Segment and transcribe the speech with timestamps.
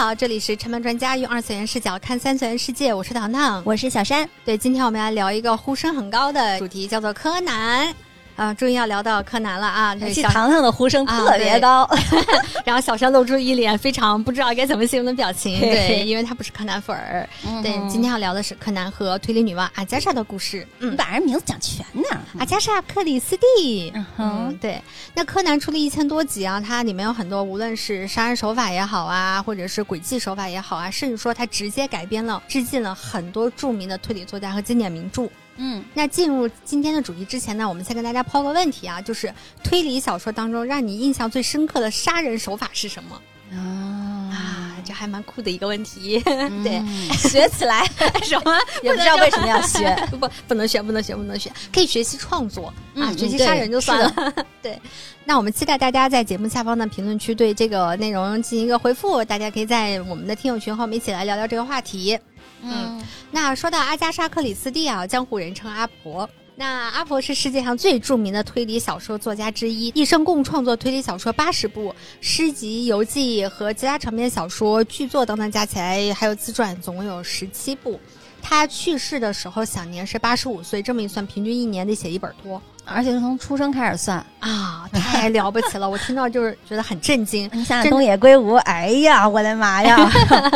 [0.00, 4.26] 好，这里是陈漫专家用二次元视角看三次元世界，我是糖糖，我是小山。
[4.46, 7.94] 对，今天我们来聊一个呼声很高的主题，叫做柯南。
[8.40, 9.94] 啊，终于要聊到柯南了啊！
[10.00, 11.86] 而且糖糖的呼声特别高，
[12.64, 15.60] 然后小山露出一脸非常不知道该怎么形容的表情。
[15.60, 17.28] 对，因为他不是柯南粉儿。
[17.62, 20.66] 对，今天要聊的是柯南和推理女王阿加莎的故事。
[20.78, 23.92] 嗯，把人名字讲全呢，阿加莎克里斯蒂。
[24.16, 24.80] 嗯，对。
[25.12, 35.28] 那柯南出了一千多集啊，它里面有很多，无论是杀人手法也好啊，或者是诡计手法也好啊，甚至说它直接改编了、致敬了很多著名的推理作家和经典名著。
[35.62, 39.30] 嗯，那进入今天的主题之前呢，我们先跟大家抛个问题啊，就是
[39.62, 43.20] 推理小说当中让你印象最深刻的杀人手法是什么？
[43.52, 46.18] 啊，这还蛮酷的一个问题。
[46.64, 46.80] 对，
[47.14, 47.84] 学起来
[48.24, 54.34] 什么也不知道为什么要学， 不不能学，不能学，不能学，可以学习创作啊，学习杀人就算了。
[54.62, 54.80] 对，
[55.26, 62.18] 那我们期待大家在节目下方的评论区对这个内容进行一个回复，大家可以在我们的听友群和我们一起来聊聊这个话题。
[62.62, 66.28] 嗯，那说到阿加莎·克里斯蒂啊，江湖人称阿婆。
[66.56, 77.98] 那阿婆是世界上最著名的推理小说作家之一，一生共创作推理小说八十部，诗集、游记和其他长篇小说、剧作等等加起来，还有自传，总共有十七部。
[78.42, 82.60] 他去世的时候享年是八十五岁，这么一算，平均一年得写一本多。
[82.92, 85.88] 而且是从出生开始算啊，太了不起了！
[85.88, 87.48] 我听到就是觉得很震惊。
[87.54, 89.96] 你想想东野圭吾，哎呀，我的妈呀！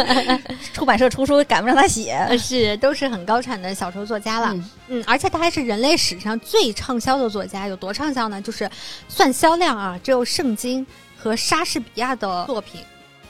[0.74, 4.54] 出版社出书赶不上他写，是都是很高产的小说作家了。
[4.88, 8.42] 嗯，而且他还是人类史上最畅销的作家，有多畅销呢？
[8.42, 8.68] 就是
[9.08, 10.84] 算销量啊，只有圣经
[11.16, 12.80] 和莎士比亚的作品。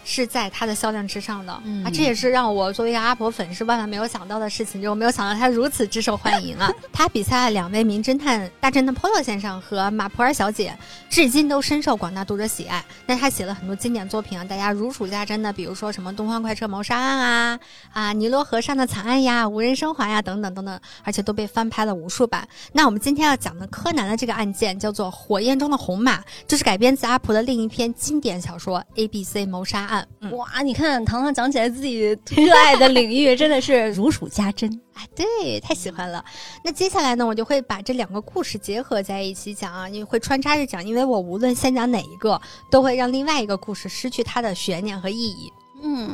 [0.04, 6.70] 是在它的销量之上的啊，这也是让我作为一个阿婆粉是万万没有想到的事情，就我没有想到它如此之受欢迎啊！
[6.92, 10.76] 他比赛两位名侦探大侦探 Polo 先生和马普尔小姐，
[11.08, 12.84] 至今都深受广大读者喜爱。
[13.06, 17.60] 那他写了很多经典作品啊，大家如数家珍的，比如说什么《东方快车谋杀案》啊，
[17.92, 22.46] 啊尼罗河上的惨案呀，无人生还呀，等等等等，而且都被翻拍了无数版。
[22.72, 29.90] 那我们今天要讲的柯南的这个案件叫做《火焰中的红马》，就是改编自阿婆的另一篇经典小说《A B C 谋杀案》。
[30.32, 32.00] 哇，你看糖糖讲起来自己
[32.36, 34.80] 热爱的领域，真的是 如数家珍。
[34.94, 36.24] 哎，对，太喜欢了。
[36.64, 42.40] 那接下来呢，我就会把这两个故事结合在一起讲啊，你会穿插着讲，因为我无论先讲哪一个，
[42.70, 45.52] 都会让另外一个故事失去它的悬念和意义。
[45.82, 46.08] 嗯。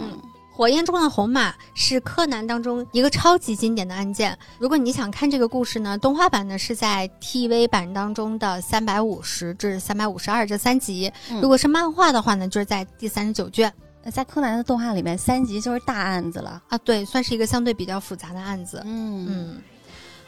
[0.61, 4.39] 火焰中的红马是柯南当中一个超级经典的案件。
[4.59, 11.11] 如果你想看这个故事呢，动画版呢是在 TV 版当中的三百五十至三百五十二这三集。
[11.41, 13.73] 如果是漫画的话呢，就是在第三十九卷。
[14.05, 18.83] 那在柯南的动画里面，三集就是大案子了啊，对，算是一个相对比较复杂的案子。
[18.85, 19.63] 嗯嗯，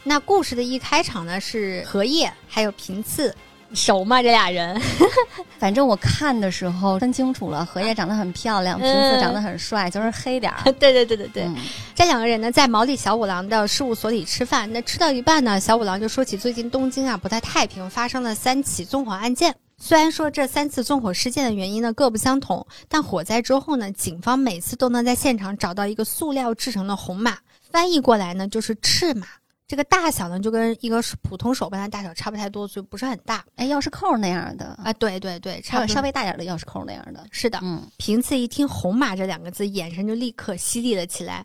[0.03, 3.37] 那故事的一开场呢是荷叶还有平次。
[3.75, 4.23] 熟吗？
[4.23, 4.81] 这俩人，
[5.59, 10.63] 反正我看的时候分清楚了，荷叶长得很漂亮，平次长得很帅，就是黑点儿。
[10.79, 11.49] 对对对对对，
[11.95, 14.73] 这两个人呢，在毛利小五郎的事务所里吃饭。
[14.73, 19.55] 那吃到一半呢，小五郎就说起最近东京啊不太太平，发生了三起纵火案件。
[19.79, 27.39] 虽然说这三次纵火事件的原因呢各不相同，但火灾之后呢，警方每次都能在现场找到一个塑料制成的红马，
[27.71, 29.27] 翻译过来呢就是赤马。
[29.73, 33.43] 这个大小呢，就跟一个普通手办的大小差不太多，所以不是很大。
[33.57, 37.25] 哎，钥匙扣那样的啊，对对对，差稍微大点的钥匙扣那样的。
[37.31, 37.83] 是的，嗯。
[37.97, 41.43] 平次一听“红马”这两个字，眼神就立刻犀利了起来。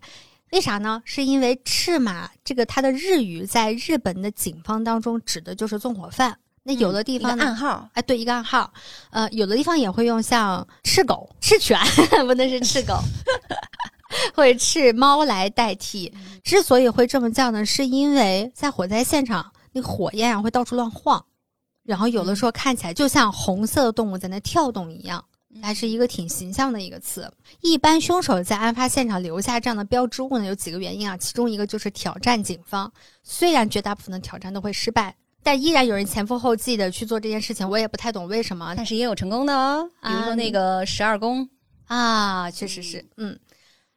[0.51, 1.01] 为啥呢？
[1.05, 6.37] 是因为赤马这个它的日语在日本的警方当中指的就是纵火犯。
[6.63, 8.69] 那有的地方暗号，哎，对，一个暗号。
[9.09, 11.79] 呃，有的地方也会用像赤狗、赤犬，
[12.27, 12.99] 不能是赤狗。
[14.33, 16.13] 会斥猫来代替。
[16.43, 21.25] 之所以会这么叫呢，是因为在火灾现场，那个火焰啊会到处乱晃，
[21.83, 25.23] 然后有的时候看起来就像红色的动物在那跳动一样，
[25.61, 27.31] 还是一个挺形象的一个词。
[27.61, 32.91] 一般凶手在案发现场留下这样的标志物呢，有几个原因啊，其中一个就是挑战警方。
[33.23, 37.67] 虽然绝大部分的挑战都会失败，但依然有人前赴后继的去做这件事情。
[37.69, 41.49] 我也不太懂为什么，但是也有成功的哦，比如说那个十二宫
[41.87, 43.37] 啊，确实是，嗯。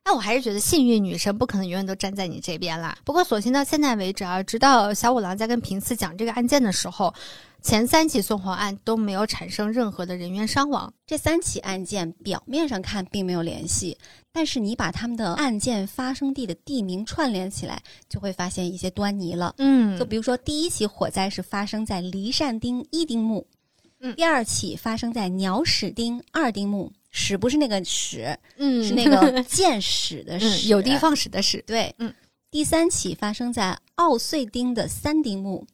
[0.02, 2.96] 但我还是觉得幸运女神不可能永远都站在你这边啦。
[3.04, 7.12] 不过，所幸到现在为止啊，直到小五郎在跟平次讲这个案件的时候，
[7.62, 10.92] 前三起纵火案都没有产生任何的人员伤亡。
[11.06, 13.98] 这三起案件表面上看并没有联系，
[14.32, 19.54] 但是你把他们的案件发生地的地名串联起来，就会发现一些端倪了。
[19.58, 23.46] 嗯，就比如说第一起火灾是发生在离善町一丁目，
[24.00, 26.90] 嗯，第二起发生在鸟屎町二丁目。
[27.10, 31.62] 屎不是那个屎，嗯，是那个见屎的屎，有的放屎的屎。
[31.66, 32.12] 对，嗯。
[32.50, 35.64] 第三起发生在奥穗町的三丁目，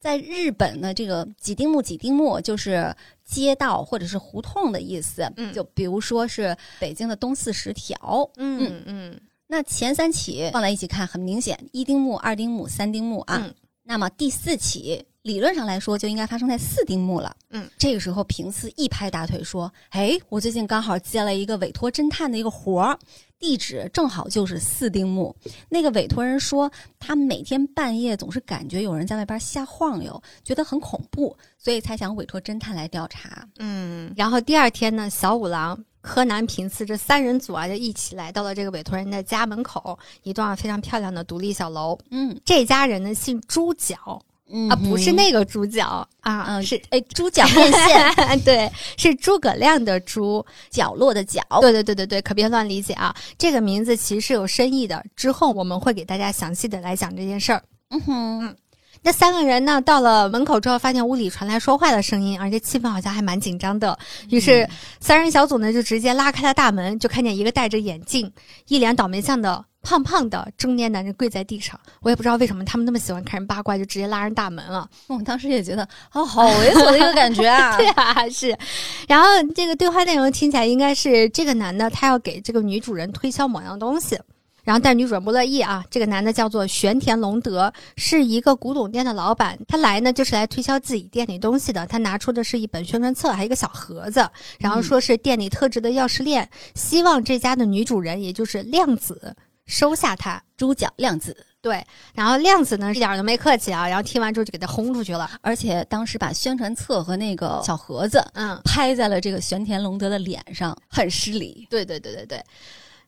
[0.00, 5.30] 在日本呢，这个几丁目几丁目就是街道或者是胡同的意思。
[5.36, 8.30] 嗯，就比如说是北京的东四十条。
[8.36, 13.52] 嗯嗯，那前三起放在一起看，很明显，一丁目、二丁目、三丁目啊。
[13.82, 15.04] 那么第四起。
[15.26, 17.34] 理论上来说，就应该发生在四丁目了。
[17.50, 22.96] 嗯，这个时候平次一拍大腿说：“哎，我最近刚好接了一个委托侦探的一个活儿，
[23.36, 25.34] 地址正好就是四丁目。
[25.68, 26.70] 那个委托人说，
[27.00, 33.44] 他每天半夜总是感觉有人在外边瞎晃悠，觉得很恐怖，所以才想委托侦探来调查。
[33.58, 41.98] 嗯，然后第二天呢，小五郎、柯南、平次这三人组啊，就一起来到了这个委托人的家门口，一幢非常漂亮的独立小楼。
[42.12, 44.22] 嗯，这家人呢姓猪脚。
[44.70, 53.14] 啊，不是那个猪脚啊，嗯是哎，猪脚面线， 对，是诸葛亮的猪，角落的角，对对对对对，可别乱理解啊。
[53.36, 57.62] 这个名字其实是有深意的，之后我们会给大家详细的来讲这件事儿。
[57.90, 58.56] 嗯哼，
[59.02, 63.98] 那三个人呢，到了门口之后，发现屋里传来说话的声音，而且气氛好像还蛮紧张的。
[64.30, 64.68] 于是
[65.00, 68.32] 三人小组呢，就直接拉开了大门，就看见一个戴着眼镜、
[68.68, 69.64] 一脸倒霉相的。
[69.86, 74.90] 胖胖的中年男人跪在地上，我也不知道为什么他们那么喜欢看人八卦，就直接拉人大门了。
[75.06, 77.76] 我当时也觉得，哦，好猥琐的一个感觉啊！
[77.78, 78.58] 对啊，是。
[79.06, 84.18] 然后这个对话内容听起来应该是这个男的他要给这个女主人推销某样东西。
[84.64, 85.84] 然后，但女主人不乐意啊。
[85.88, 89.56] 这个男的叫做玄田隆德，是一个古董店的老板。
[89.68, 91.86] 他来呢，就是来推销自己店里东西的。
[91.86, 94.28] 他拿出的是一本宣传册，还有一个小盒子，
[94.58, 99.36] 然后说是店里特制的钥匙链，希望这家的女主人，也就是亮子。
[99.66, 101.84] 收下他，猪脚亮子对，
[102.14, 111.66] 然后亮子呢一点都没客气啊，然后听完之后就给他轰出去了，而且当时把宣传册和那个小盒子，嗯，拍在了这个玄田隆德的脸上，很失礼。
[111.68, 112.44] 对对对对对，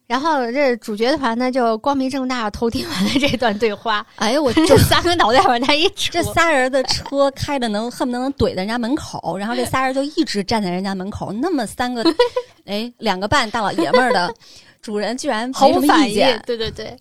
[0.09, 4.05] 然后这主角团呢就光明正大偷听完了这段对话。
[4.17, 12.05] 哎呀，我 这三个脑袋往那一这仨人的车开的能 恨不得能怼在人家门口，然后这仨人就一直站在人家门口，那么三个，
[12.67, 14.35] 哎，两个半大老爷们儿的。
[14.81, 16.17] 主人居然毫无反应，
[16.47, 16.97] 对对对。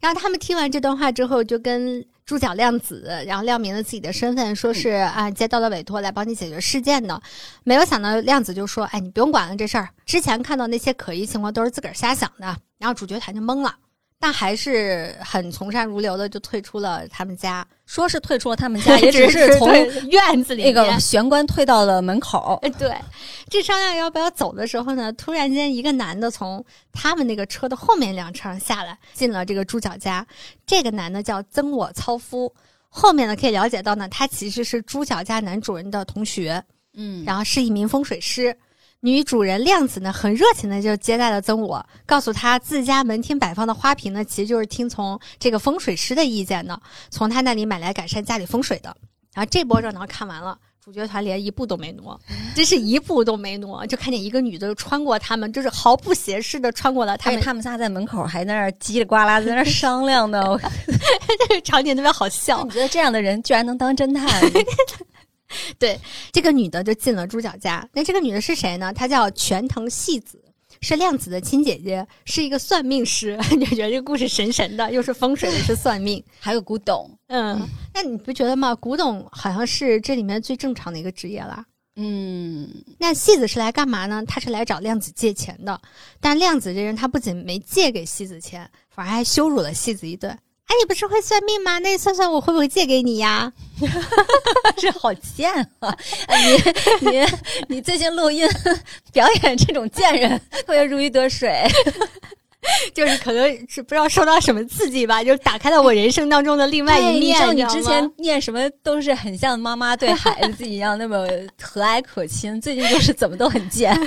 [0.00, 7.20] 然后他们听完这段话之后，就跟猪脚亮子，然后亮明了自己的身份，说是啊接到了委托来帮你解决事件的。
[7.64, 13.74] 没有想到亮子就说：“哎，你不用管了这事儿，之前看到那些可疑情况都是自个儿瞎想的。”然后主角团就懵了。
[14.22, 17.66] 但还是很从善如流的，就退出了他们家。
[17.86, 19.72] 说是退出了他们家， 也只是从
[20.10, 22.60] 院子里那个玄关退到了门口。
[22.78, 22.94] 对，
[23.48, 26.62] 这商量要不要走的时候呢，突然间一个男的从
[26.92, 30.24] 他们那个车的后面两车上下来，进了这个猪脚家。
[30.66, 32.52] 这个男的叫曾我操夫。
[32.90, 36.62] 后面呢可以了解到呢，他其实是猪脚家男主人的同学，
[36.94, 38.54] 嗯，然后是一名风水师。
[39.02, 46.78] 女主人亮子呢，很热情的就接待了曾我，告诉他自家门厅摆放的花瓶呢，其实就是听从这个风水师的意见呢，
[47.10, 48.94] 从他那里买来改善家里风水的。
[49.32, 52.20] 然后这波热闹看完了，主角团连一步都没挪，
[52.54, 57.40] 真是一步都没挪，就看见一个女的穿过他们，就是毫不斜视的穿过了他们。
[57.40, 60.42] 他们仨在门口还在那儿叽里呱啦在那儿商量呢，
[61.48, 62.62] 这个场景特别好笑。
[62.64, 64.28] 你觉得这样的人居然能当侦探？
[65.78, 65.98] 对，
[66.32, 67.88] 这个女的就进了猪脚家。
[67.92, 68.92] 那这个女的是谁呢？
[68.92, 70.42] 她叫全藤细子，
[70.80, 73.38] 是亮子的亲姐姐，是一个算命师。
[73.58, 77.10] 你觉得这个故事神神的，又是风水，又是算命， 还有古董。
[77.28, 77.60] 嗯，
[77.94, 78.74] 那你不觉得吗？
[78.74, 81.64] 古董好像是这里面最正常的一个职业了。
[81.96, 84.24] 嗯，那戏子是来干嘛呢？
[84.26, 85.78] 他是来找亮子借钱的。
[86.20, 90.38] 但亮子这人，他不仅没借给戏子钱，反而还羞辱了戏子一顿。
[90.70, 91.80] 哎，你不是会算命吗？
[91.80, 93.52] 那你算算我会不会借给你呀？
[94.78, 95.50] 这好贱
[95.80, 95.92] 啊！
[97.02, 97.26] 你你
[97.66, 98.48] 你最近录音
[99.12, 101.66] 表演这种贱人，特别如鱼得水。
[102.94, 107.56] 就是可能是不知道受到什么刺激吧，就打开了我人生当中的另外一面。
[107.56, 111.26] 你之前念什么都是很像妈妈对孩子一样那么
[111.58, 113.98] 和蔼可亲，最近就是怎么都很贱。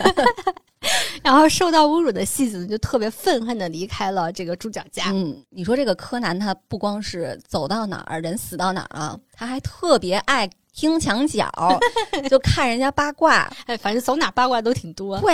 [1.25, 5.05] 然后受到侮辱的戏子就特别愤恨的离开了这个猪脚家。
[5.13, 11.49] 嗯，你说这个柯南他不光是走到哪儿人死到哪儿了，他还特别爱听墙角，
[12.29, 13.49] 就看人家八卦。
[13.67, 15.17] 哎，反正走哪八卦都挺多。
[15.21, 15.33] 对，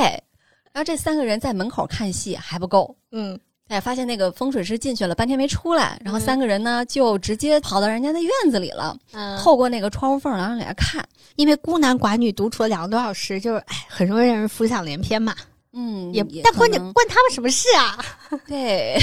[0.72, 2.96] 然后这三个人在门口看戏还不够。
[3.12, 8.96] 嗯，哎，发现那个风水师进去了半天没出来，然后三个人呢就直接跑到人家的院子里了。
[9.14, 11.04] 嗯，透过那个窗户缝然后给他看，
[11.36, 15.34] 因为孤男寡女独处了两个多小时，就是哎，很容易让人浮想联翩嘛。
[15.74, 17.98] 嗯，也但关键关他们什么事啊？
[18.48, 18.98] 对，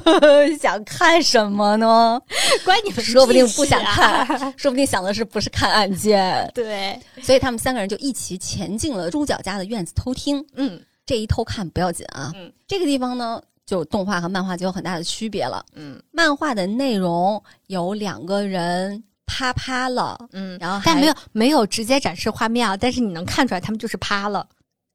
[0.58, 2.20] 想看什么呢？
[2.64, 6.50] 关你们说不定不想看，说不定想的是不是看案件？
[6.54, 10.44] 对，所以他们三个人就一起前进了猪脚家的院子偷听。
[10.54, 12.32] 嗯，这一偷看不要紧啊。
[12.34, 15.64] 嗯，这个地方呢，就动画和漫画就有很大的区别了。
[15.74, 19.02] 嗯，漫画的内容有两个人。
[19.28, 24.46] 啪啪了，嗯，然后但没有没有直接展示画面啊，但是你能看出来他们就是趴了。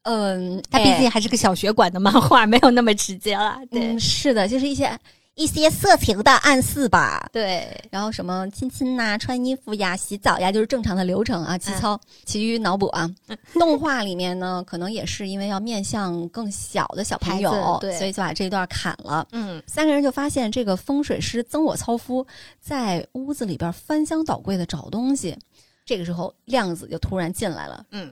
[0.03, 3.59] 嗯，它毕竟还是个小学馆的漫画，没有那么直接了。
[3.69, 4.97] 对，是的，就是一些
[5.35, 7.29] 一些色情的暗示吧。
[7.31, 11.57] 对，然后什么亲亲呐、穿衣服呀、洗澡呀，就是正常的流程啊。
[11.57, 13.09] 其操，其余脑补啊。
[13.53, 19.25] 动画里面呢，可能也是因为要面向更小的小朋友，对，所以就把这一段砍了。
[19.31, 22.25] 嗯，三个人就发现这个风水师曾我操夫
[22.59, 25.37] 在屋子里边翻箱倒柜的找东西。
[25.85, 27.85] 这个时候，亮子就突然进来了。
[27.91, 28.11] 嗯。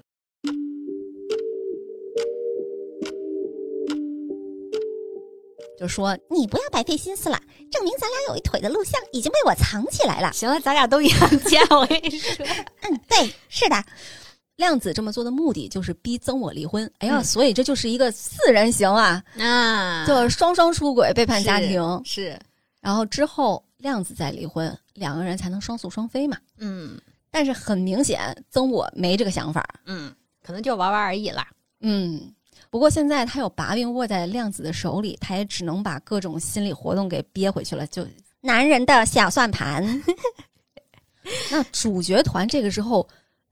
[5.79, 7.39] 就说你不要白费心思了，
[7.71, 10.33] 证明咱俩有一腿的录像已经被我藏起来了。
[10.33, 12.45] 行了，咱俩都一样贱，我跟你说。
[12.83, 13.81] 嗯，对，是的。
[14.57, 16.91] 量子这么做的目的就是逼曾我离婚。
[16.97, 22.37] 哎呀，所以这就是一个四人行啊，啊，就双双出轨背叛家庭是。
[22.81, 26.37] 然后之后量子再离婚，两个人才能双宿双飞嘛。
[26.57, 26.99] 嗯，
[27.31, 29.65] 但是很明显曾我没这个想法。
[29.85, 31.47] 嗯，可能就玩玩而已啦。
[31.79, 32.33] 嗯。
[32.69, 37.87] 不过现在他有把柄握在亮子的手里，他也只能把各种心理活动给憋回去了。
[37.87, 38.05] 就
[38.41, 40.03] 男人的小算盘。
[41.51, 43.07] 那主角团这个时候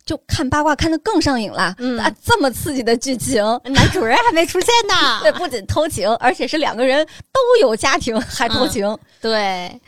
[0.06, 1.76] 就看八卦看得更上瘾了。
[1.80, 5.20] 嗯啊，这么刺激的剧情，男主人还没出现呢。
[5.24, 8.98] 对，不仅偷情，而且是两个人都有家庭还偷情。
[9.20, 9.82] 对。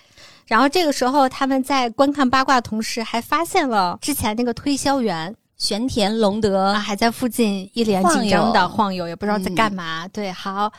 [0.46, 5.36] 然后这个时候他们在观看八卦的同时，还发现了之前那个推销员。
[5.60, 10.08] 玄田隆德还在附近一脸紧张的晃悠，也不知道在干嘛。
[10.08, 10.72] 对，好，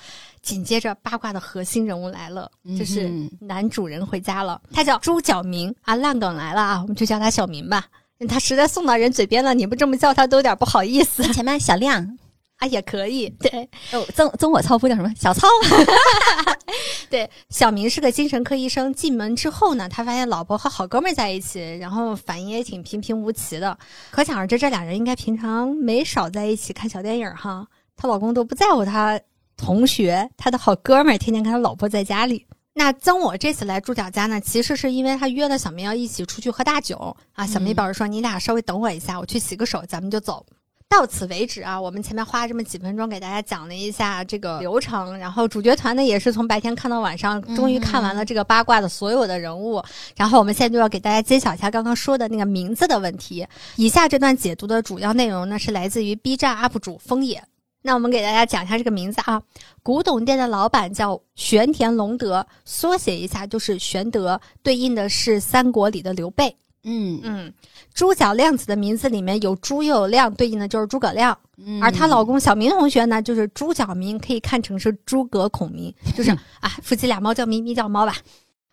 [0.43, 3.09] 紧接着八卦的核心人物来了，就是
[3.41, 7.85] 男主人回家了，他叫朱角明啊，烂梗来了啊，我们就叫他小明吧，
[8.27, 11.23] 他实在送到人嘴边了，你不这么叫他都有点不好意思。
[11.33, 12.19] 前面小亮。
[12.61, 15.11] 啊，也可以，对，哦曾曾我操夫叫什么？
[15.19, 15.49] 小操，
[17.09, 18.93] 对，小明是个精神科医生。
[18.93, 23.77] 进门之后呢，他发现老婆和好哥们在一起，然后反应也挺平平无奇的。
[24.11, 27.67] 可想而知，这俩人应该平常没少在一起看小电影哈。
[27.97, 29.19] 她老公都不在乎她
[29.57, 32.47] 同学，他的好哥们天天跟他老婆在家里。
[32.75, 37.47] 那曾我这次来朱角家呢，其实是因为他约了小明要一起出去喝大酒啊。
[37.47, 40.45] 小明表示说：“你俩稍微等我一下，我去洗个手，咱们就走。”
[40.91, 49.81] 到此为止啊，我们前面花了这么几分钟给大家讲了一下这个流程，然后主角团呢也是从白天看到晚上，终于看完了这个八卦的所有的人物，
[50.17, 53.47] 然后我们现在就要给大家揭晓一下刚刚说的那个名字的问题。
[53.77, 57.41] 以下这段解读的主要内容呢是来自于 B 站 UP 主风野，
[57.83, 59.41] 那我们给大家讲一下这个名字啊，
[59.85, 66.57] 古董店的老板叫玄田隆德，缩写一下就是玄德，对应的是三国里的刘备。
[66.83, 67.53] 嗯嗯，
[67.93, 71.37] 猪脚亮子的名字里面有朱又有亮，对应的就是诸葛亮。
[71.83, 78.17] 而她老公小明同学呢，就是朱小明，可以看成是诸葛孔明，就是 啊，夫妻俩猫叫咪咪叫猫吧。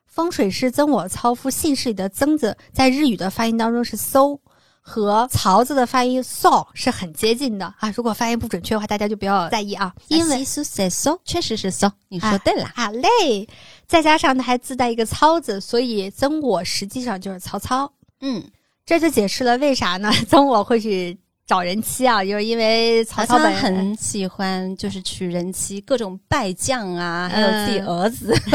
[0.05, 4.39] 风水师曾我操夫姓氏里的曾字，在日语的发音当中是搜，
[4.81, 7.93] 和曹字的发音 so 是很接近的啊。
[7.95, 9.93] 如果发音不准确的话，大家就不要在意啊。
[10.07, 12.71] 因为 so 确实是 so，你说对了。
[12.73, 13.47] 好嘞，
[13.85, 17.91] 再加上它还自带一个操字，所以曾我实际上就是曹操。
[18.21, 18.43] 嗯，
[18.85, 20.11] 这就解释了为啥呢？
[20.27, 28.33] 曾我会去找人妻啊，就是因为曹操很喜欢，就是娶人妻，各种败将啊，还有自己儿子。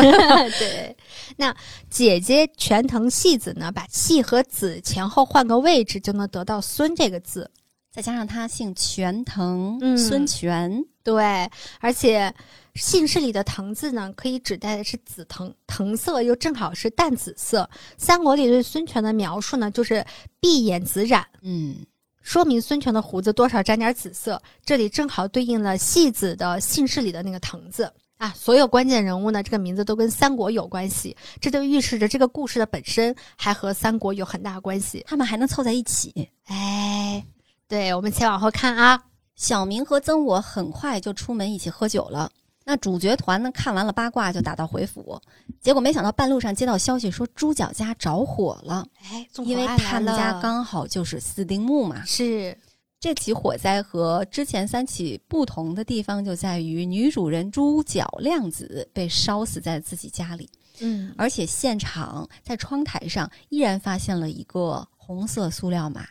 [0.59, 0.97] 对，
[1.37, 1.55] 那
[1.89, 7.51] 姐姐全藤戏子呢，把戏和子前后换个位置，就能得到孙这个字。
[7.93, 10.83] 再加上他姓全藤，孙权。
[11.05, 11.23] 对，
[11.79, 12.33] 而且
[12.75, 17.69] 姓氏里的藤字呢，可以指代的是紫藤，藤色又正好是淡紫色。
[17.99, 20.03] 三国里对孙权的描述呢，就是
[20.41, 21.77] 闭眼紫染，嗯，
[22.23, 24.41] 说明孙权的胡子多少沾点紫色。
[24.65, 28.33] 这里正好对应了戏子的姓氏里的那个藤字啊。
[28.35, 37.23] 所有关键人物呢，这个名字都跟三国有关系，这就预示着这个故事的本身还和三国有很大关系，他们还能凑在一起，哎。
[37.73, 39.03] 对，我们且往后看啊。
[39.35, 42.31] 小明和曾我很快就出门一起喝酒了。
[42.67, 45.19] 那主角团呢，看完了八卦就打道回府。
[45.59, 48.87] 结果没想到半路上接到消息说猪脚家着火了。
[49.11, 52.05] 哎，因为他们家刚好就是四丁目嘛。
[52.05, 52.55] 是，
[53.01, 60.47] 这起火灾和之前三起不同的地方就在于女主人猪脚亮子被烧死在自己家里。
[60.81, 66.03] 嗯，而且现场在窗台上依然发现了一个红色塑料马。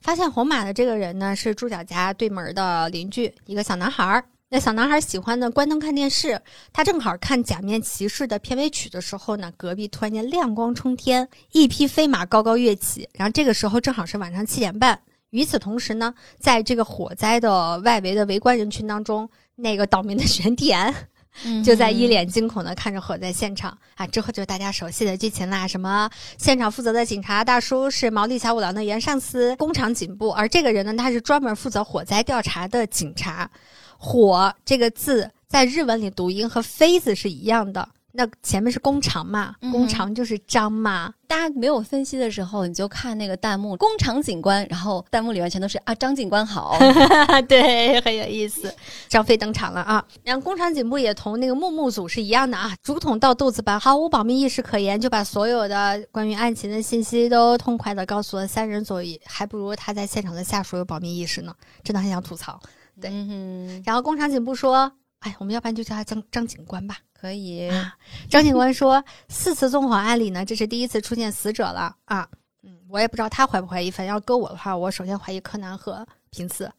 [0.00, 4.24] 发现红马的这个人呢，是猪脚家对门的邻居，一个小男孩儿。
[4.48, 6.40] 那小男孩喜欢的关灯看电视，
[6.72, 13.08] 他正好看《假面骑士》的片尾曲的时候呢，隔壁突然间亮光冲天，一匹飞马高高跃起。
[13.12, 14.98] 然后这个时候正好是晚上七点半。
[15.30, 20.92] 与此同时呢，在这个火灾的外围的围观人群当中，那个倒霉的玄田
[21.64, 24.06] 就在一脸惊恐的看着火灾现场啊。
[24.06, 33.50] 之后就是大家熟悉的剧情啦，什么现场负责的警察大叔是毛利小五郎的原上司工厂警部，而这个人呢，他是专门负责火灾调查的警察。
[33.98, 37.88] 火这个字在日文里读音和飞字是一样的。
[38.12, 41.14] 那前面是工厂嘛，工厂就是张嘛。
[41.28, 46.76] 大家没有分析的时候，你就看那个弹幕，工厂警官，然后弹幕里面全都是啊，张警官好，
[47.48, 48.74] 对，很有意思。
[49.08, 62.60] 张飞登场了啊，然后工厂警部也同那个木木组是一样的啊，竹筒倒豆子般，毫无保密意识可言，就把所有的关于案情的信息都痛快的告诉了三人组，还不如他在现场的下属有保密意识呢，真的很想吐槽。
[63.00, 63.08] 对，
[63.86, 64.90] 然后工厂警部说，
[65.20, 66.98] 哎，我们要不然就叫他张张警官吧。
[67.12, 67.70] 可以，
[68.30, 72.26] 张警官说，四次纵火案里呢，这是第一次出现死者了啊。
[72.62, 76.72] 嗯，我也不知道他怀不怀疑，反正要搁我的话，我首先怀疑柯南和平次。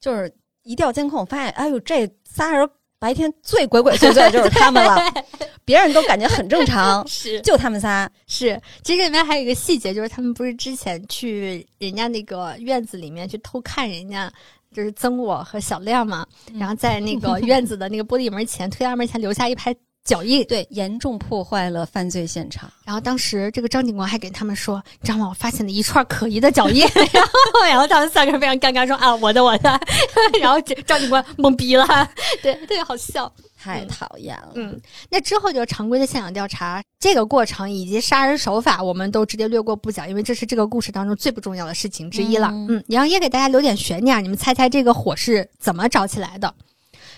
[0.00, 0.32] 就是
[0.64, 4.96] 一调监控发现，哎呦，这仨人白天最鬼鬼祟祟的就是他们了，
[5.64, 8.60] 别人都感觉很正常， 是就他们仨是。
[8.82, 14.28] 其实里面还有一个细节，就是他们不是之前去人家那个院子里面去偷看人家。
[14.74, 16.24] 就是曾我和小亮嘛，
[16.54, 22.70] 然后在那个院子的那个玻璃门前、推拉门前留下一排脚印，对，严重破坏了犯罪现场。
[22.84, 25.28] 然后当时这个张警官还给他们说：“你知道吗？
[25.28, 26.80] 我发现了一串可疑的脚印。”
[27.12, 29.80] 然后，然后他们三个人非常尴尬，说：“啊，我的，我的。
[30.40, 31.86] ”然后张警官懵逼了，
[32.42, 33.30] 对，特别好笑。
[33.62, 34.52] 太讨厌了。
[34.54, 34.80] 嗯，
[35.10, 42.48] 那之后就是常规的现场调查，这个过程以及杀人手法，我们都直接略过不讲，因为这是这个故事当中最不重要的事情之一了。
[42.70, 46.52] 嗯，然后也给大家留点悬念，你们猜猜这个火是怎么着起来的？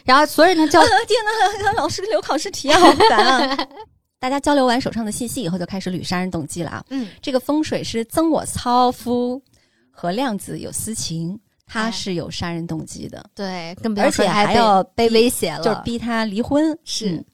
[0.05, 1.25] 然后所有人都交， 天
[1.65, 3.69] 哪，老师留考试题啊，好烦啊！
[4.19, 6.85] 大家交流完手上的信息以后，就开始捋杀人动机了啊。
[6.91, 9.43] 嗯，这个风水师曾我操夫
[9.91, 11.39] 和量子有私情。
[11.65, 16.77] 他是有杀人动机的，对，而且还要被威胁了，就是逼他离婚。
[16.85, 17.25] 是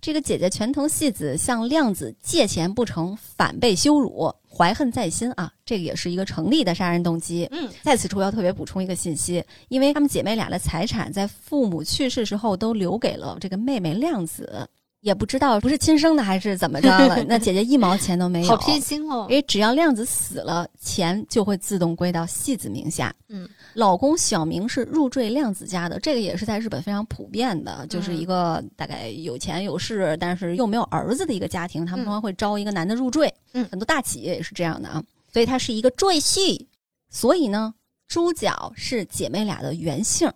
[0.00, 7.48] 这个姐姐拳头戏子向量子借钱不成，反被羞辱，怀恨在心啊，这个也是一个成立的杀人动机。
[7.50, 14.68] 嗯，在此处要特别补充一个信息，因为她们姐妹俩的财产在父母去世之后都留给了这个妹妹亮子。
[15.00, 19.26] 也不知道不是亲生的还是怎么着了， 那姐姐一毛钱都没有，好偏心哦！
[19.30, 23.14] 因为只要亮子死了，钱就会自动归到戏子名下。
[23.28, 33.32] 嗯，老公小明是入赘亮子家的，这个也是在日本非常普遍的，就是一个大概有钱有势，但是又没有儿子的一个家庭，他们通常会招一个男的入赘。
[33.54, 36.66] 嗯，很多大企业也是这样的啊，所以它是一个赘婿。
[37.08, 37.72] 所以呢，
[38.06, 40.30] 猪脚是姐妹俩的原姓。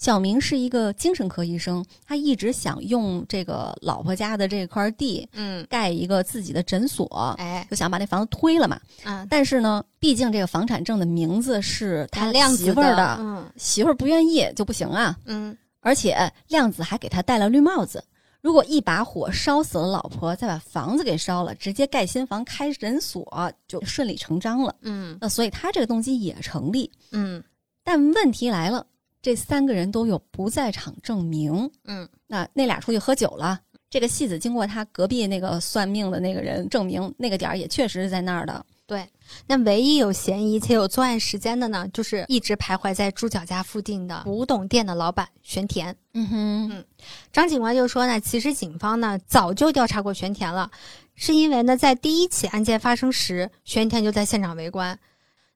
[0.00, 16.16] 小明是一个精神科医生，他一直想用这个老婆家的这块地，嗯，盖一个自己的诊所，哎，就想把那房子推了嘛，嗯，但是呢，毕竟这个房产证的名字是他媳妇儿的，嗯，媳妇儿不愿意就不行啊，嗯，而且
[16.48, 18.02] 亮子还给他戴了绿帽子，
[18.40, 27.44] 如果一把火烧死了老婆，再把房子给烧了，直接盖新房开诊所就顺理成章了，嗯，那所以他这个动机也成立，嗯，
[27.84, 28.86] 但问题来了。
[29.22, 31.70] 这三个人都有不在场证明。
[31.84, 33.60] 嗯，那那俩出去喝酒了。
[33.88, 38.64] 这个戏子经过他隔壁那个算命的那个人证明，那个点儿也确实是在那儿的。
[38.86, 39.08] 对，
[39.46, 45.94] 那唯一有嫌疑且有作案时间的呢，就是一直徘徊在猪脚家附近的古董店的老板玄田。
[46.14, 46.84] 嗯哼，嗯，
[47.32, 50.70] 张警官就说呢，其实警方呢早就调查过玄田了，
[51.14, 54.98] 是因为呢在第一起案件发生时，玄田就在现场围观。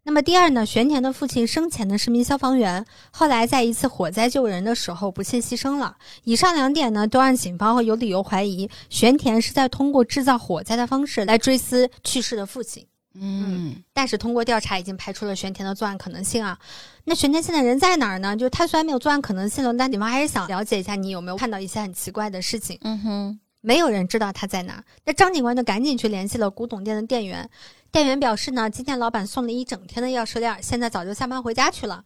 [0.06, 5.96] 那么第二呢，玄田的父亲生前呢是名消防员，后来在一次火灾救人的时候不幸牺牲了。
[6.24, 12.86] 以上两点呢，都让警方会有理由怀疑玄田是在通过制造火灾的方式来追思去世的父亲。
[13.14, 16.58] 嗯，但是通过调查已经排除了玄田的作案可能性啊。
[17.04, 18.36] 那玄田现在人在哪儿呢？
[18.36, 22.78] 就他虽然没有作案可能性了，但警方还是想了解一下你有没有看到一些很奇怪的事情。
[22.82, 24.84] 嗯哼，没有人知道他在哪。
[25.06, 27.48] 那张警官就赶紧去联系了古董店的店员。
[27.94, 32.04] 店员表示呢，今天老板送了一整天的钥匙链，现在早就下班回家去了。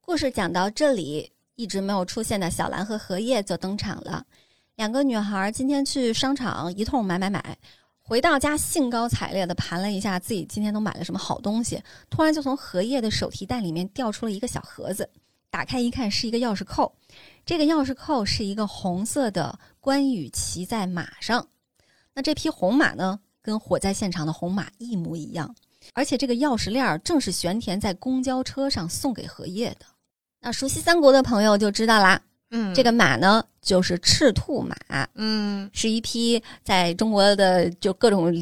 [0.00, 4.26] 故事讲到这里，一直没有出现的小兰和荷叶就登场了。
[4.74, 7.56] 两个女孩今天去商场一通买买买，
[8.00, 15.08] 回到家兴高采烈的盘了一下自己今天都买了什么好东西，突然就从荷叶的手提袋里面掉出了一个小盒子，
[15.50, 16.92] 打开一看是一个钥匙扣，
[17.46, 21.46] 这个钥匙扣是一个红色的关羽骑在马上，
[22.12, 23.20] 那这匹红马呢？
[23.42, 25.54] 跟火灾现场的红马一模一样，
[25.94, 29.86] 而且这个钥匙链正是玄田在公交车上送给荷叶的。
[30.40, 34.76] 那熟悉三国的朋友就知道啦，嗯，这个马呢就是赤兔马，
[35.14, 38.32] 嗯，是一匹在中国的就各种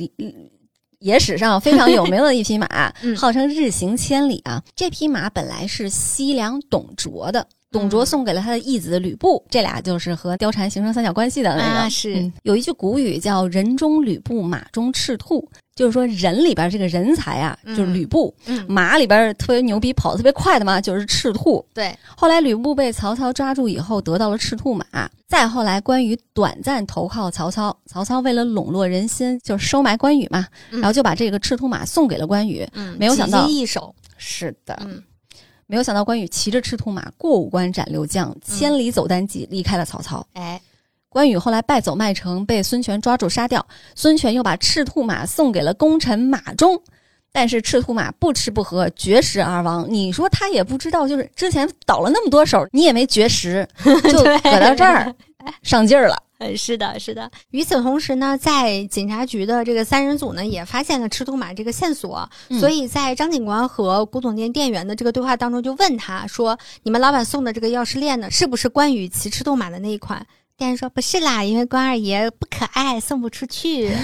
[1.01, 4.63] 野史上非常有名的一匹马， 号称日行千里啊。
[4.75, 11.91] 这匹马本来是西凉董卓的，董卓送给了他的义子吕布，这俩就是和貂蝉形成三角关系的那个。
[11.91, 18.33] 是有一句古语叫“人中吕布，马中赤兔”，就是说人里边这个人才啊，就是吕布；
[18.67, 21.63] 马里边特别牛逼、跑得特别快的嘛，就是赤兔。
[21.75, 24.85] 对，后来吕布被曹操抓住以后，得到了赤兔马。
[25.27, 32.67] 再后来，关羽短暂投靠曹操，曹操为了笼络人心，就是收买关羽嘛，然后就把这个赤兔马送给了关羽。
[32.73, 34.79] 嗯，没有想到一手是的。
[34.87, 35.03] 嗯。
[35.71, 40.27] 没有想到关羽骑着赤兔马过五关斩六将，千里走单骑离开了曹操。
[40.33, 40.59] 哎，
[41.11, 43.65] 关羽后来败走麦城，被孙权抓住杀掉。
[43.95, 46.81] 孙权又把赤兔马送给了功臣马忠，
[47.31, 49.85] 但是赤兔马不吃不喝，绝食而亡。
[49.91, 55.15] 你说他也不知道，就是之前倒了那么多手，你也没绝食，就搁到这儿
[55.63, 56.17] 上劲儿了。
[56.39, 57.31] 嗯，是的，是的。
[57.51, 62.29] 与此同时呢，在警察局的这个三人组呢，也发现了赤兔马这个线索。
[62.61, 70.25] 所以在张警官和古董店店员的这个对话当中，就问他说：“你们老板送的这个钥匙链呢，是不是关羽骑赤兔马的那一款？”
[70.57, 73.93] 店员说：“不是啦，因为关二爷不可爱，送不出去。”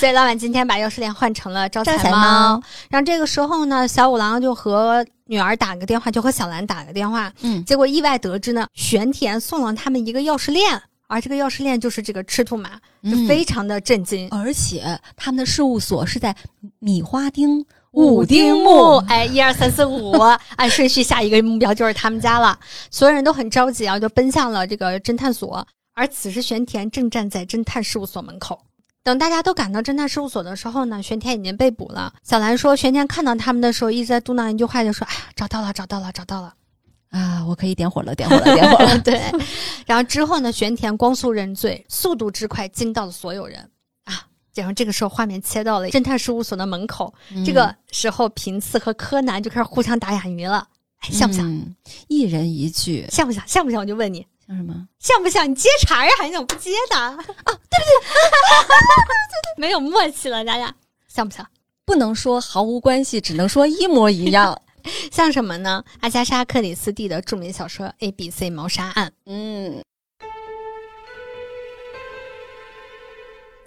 [0.00, 2.60] 所以老板今天把钥匙链换成了招财猫。
[2.88, 7.32] 然后这个时候呢，小五郎就和女儿打个电话，就和小兰打个电话。
[7.40, 14.28] 嗯，结果意外得知呢，玄田送了他们一个钥匙链，而这个钥匙链就是这个赤兔马，就非常的震惊。
[14.28, 14.84] 而且
[15.16, 16.36] 他们的事务所是在
[16.80, 18.96] 米花町五丁目。
[19.08, 20.18] 哎，一二三四五，
[20.56, 22.58] 按顺序下一个目标就是他们家了。
[22.92, 25.66] 所有人都很着急啊，就奔向了这个侦探所。
[25.94, 28.60] 而此时玄田正站在侦探事务所门口。
[29.04, 32.12] 等大家都赶到侦探事务所的时候呢，玄天已经被捕了。
[32.22, 36.54] 小兰说，玄天看到他们的时候，一直在嘟囔一句话，就说：“哎呀，找到了，找到了，找到了，
[37.10, 38.96] 啊，我可以点火了，点火了，点火了。
[39.02, 39.20] ”对。
[39.86, 43.68] 然后之后呢，玄田光速认罪，速度之快惊到了所有人
[44.04, 44.24] 啊。
[44.54, 47.12] 然后这个时候画面切到了侦探事务所的门口，
[47.44, 50.68] 这个时候平次和柯南就开始互相打哑谜了，
[51.00, 51.74] 像不像？
[52.06, 53.42] 一人一句，像不像？
[53.48, 53.80] 像不像？
[53.80, 54.24] 我就问你。
[54.46, 54.74] 像什么？
[54.98, 56.10] 像不像你接茬呀？
[56.18, 56.96] 还是不接的？
[56.96, 57.58] 啊，对不对？
[59.56, 60.74] 没有默契了，咱俩
[61.08, 61.46] 像不像？
[61.84, 64.60] 不能说毫无关系，只能说一模一样。
[65.12, 65.84] 像什么呢？
[66.00, 69.08] 阿加莎·克里斯蒂的著名小说《A B C 谋杀案》。
[69.26, 69.82] 嗯。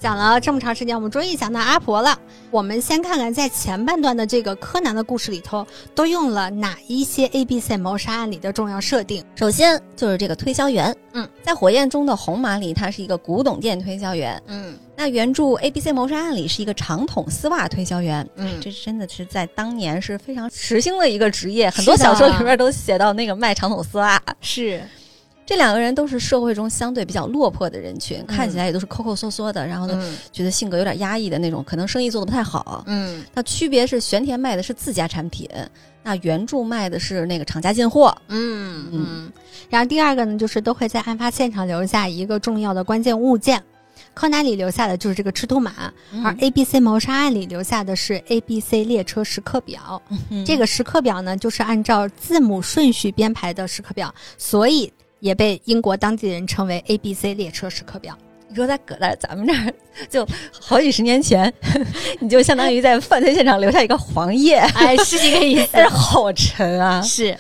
[0.05, 2.15] 讲了这么长时间，我们终于讲到阿婆了。
[2.51, 5.65] 我们先看看在前半段的这个柯南的故事里头，
[5.95, 9.25] 都用了哪一些 A B C 谋杀案里的重要设定。
[9.33, 24.83] 首先就是这个推销员，嗯，在火焰中的红马里，他是一个古董店推销员，嗯，那原著 A B C 谋杀案里是一个长筒丝袜推销员，嗯，这真的是在当年是非常时兴的一个职业，很多小说里面都写到那个卖长筒丝袜是。
[25.45, 32.83] 这两个人都是社会中相对比较落魄的人群，看起来也都是抠抠缩缩的，然后呢，觉得性格有点压抑的那种，可能生意做的不太好。
[32.87, 35.47] 嗯，那区别是玄田卖的是自家产品，
[36.01, 38.15] 那原著卖的是那个厂家进货。
[38.29, 39.31] 嗯嗯。
[39.69, 43.61] 然后第二个呢，就是都会在案发现场留下一个重要的关键物件，
[44.15, 50.01] 柯南里留下的就是这个赤兔马，而 A B C 谋杀案里留下的是 A B C 列车时刻表。
[50.43, 54.91] 这个时刻表呢，就是按照字母顺序编排的时刻表，所以。
[55.25, 58.15] 也被英国当地人称为 A B C 列车时刻表。
[58.47, 59.73] 你说在搁在咱们这儿，
[60.07, 61.51] 就好几十年前，
[62.21, 65.81] 你就相当于在犯罪现场留下一个黄页，哎，是这个意思。
[65.89, 67.01] 好沉啊！
[67.01, 67.35] 是。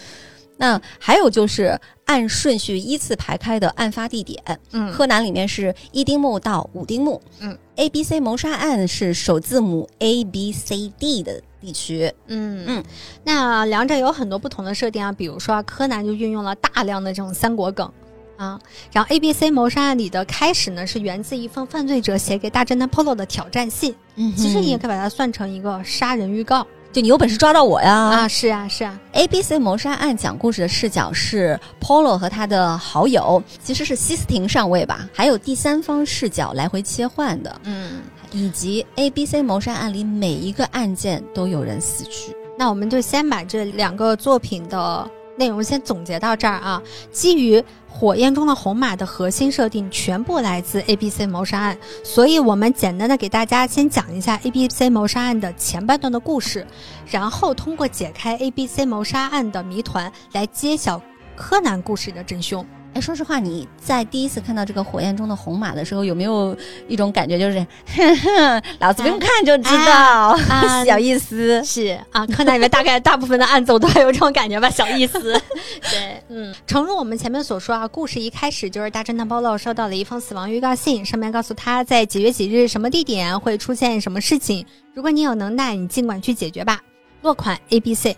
[0.57, 4.41] 那还有就是按顺序依次排开的案发地点。
[4.71, 7.21] 嗯，柯南里面是一丁目到五丁目。
[7.39, 11.39] 嗯，A B C 谋杀案是首字母 A B C D 的。
[11.65, 12.63] 地区，嗯。
[12.67, 12.83] 嗯，
[13.23, 17.91] 那两者有很多不同的设定啊，比如说柯南就运用了大量的这种三国梗
[18.37, 18.59] 啊，
[18.91, 38.01] 然后 A B C 谋杀案里的开始呢是源自一封犯罪者写给大侦探 Polo 的挑战信，嗯，其实你也可以把它算成一个杀人预告，就你有本事抓到我呀啊，是啊是啊，A B C 谋杀案讲故事的视角是 Polo 和他的好友，其实是西斯廷上尉吧，还有第三方视角来回切换的，嗯。
[38.31, 46.81] 以及 A、B、C 谋杀案里每一个案件都有人死去，那我们就先把这两个作品的内容先总结到这儿啊。
[47.11, 56.65] 基于火焰中的红马的核心设定全部来自 A、B、C 谋杀案，所以我们简单的给大家先讲一下 A、B、C 谋杀案的前半段的故事，
[57.05, 61.01] 然后通过解开 A、B、C 谋杀案的谜团来揭晓
[61.35, 62.65] 柯南故事的真凶。
[62.95, 66.55] 哎，说实话，你在第一次看到这个火焰中的红马的时候，有没有
[66.87, 75.33] 一种感觉，就是哼哼，老子不用看就知道啊， 小意思是啊，柯南里面大概大部分的案子我都有这种感觉吧，小意思。
[75.91, 86.81] 对，嗯，诚如我们前面所说啊，故事一开始就是大侦探包洛收到了一封死亡预告信，上面告诉他在几月几日什么地点会出现什么事情，如果你有能耐，你尽管去解决吧。
[87.23, 88.15] 落款 A B C。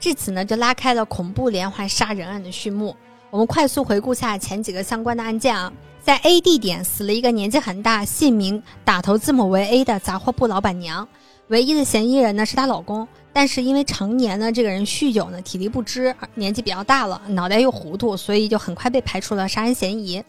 [0.00, 2.96] 至此呢，就拉开了恐怖连环杀人案的序幕。
[3.30, 11.06] 我们快速回顾下前几个相关的案件啊，在 A 地点死了一个年纪很大、姓名打头字母为 A 的杂货铺老板娘，
[11.46, 13.06] 唯一的嫌疑人呢是她老公。
[13.32, 20.20] 但是因为常年呢，这个人酗酒呢，体力不支，年纪比较大了，脑袋又糊涂，所以就很快被排除了杀人嫌疑。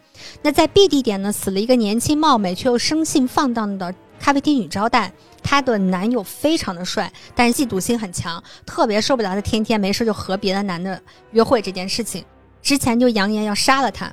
[0.43, 5.11] 那在 B 地点呢，死了一个年轻貌美却又生性放荡的咖啡厅女招待，
[5.41, 12.23] 她的男友非常的帅，但是嫉妒心很强，特别受不了她天天没事就和别的男的约会这件事情。
[12.61, 14.11] 之前就扬言要杀了他。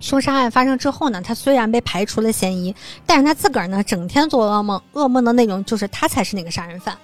[0.00, 6.96] 凶杀案发生之后呢，他虽然被排除了嫌疑，但是他自个儿呢，整天做噩梦，噩梦的内容就是他才是那个杀人犯。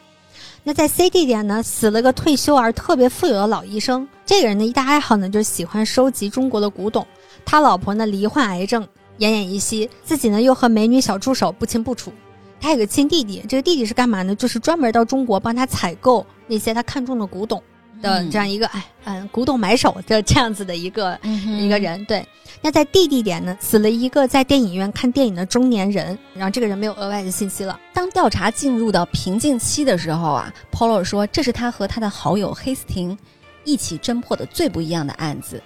[0.63, 4.07] 那在 C 地点呢，死了个退休而特别富有的老医生。
[4.25, 7.07] 这个人的一大爱好呢，就是喜欢收集中国的古董。
[7.45, 8.87] 他老婆呢，罹患癌症，
[9.19, 12.13] 奄奄一息，自己呢又和美女小助手不清不楚。
[12.61, 14.35] 他有个亲弟弟，这个弟弟是干嘛呢？
[14.35, 17.63] 就是专门到中国帮他采购那些他看中的古董。
[18.05, 21.19] 的这样一个哎嗯古董买手的这样子的一个
[21.59, 22.25] 一个人对，
[22.61, 27.81] 那在 D 地点呢死了一个在电影院看电影的中年人，然后这个人没有额外的信息了。
[27.93, 33.17] 当调查进入到瓶颈期的时候啊，Polo 说这是他和他的好友黑斯廷
[33.65, 35.61] 一起侦破的最不一样的案子。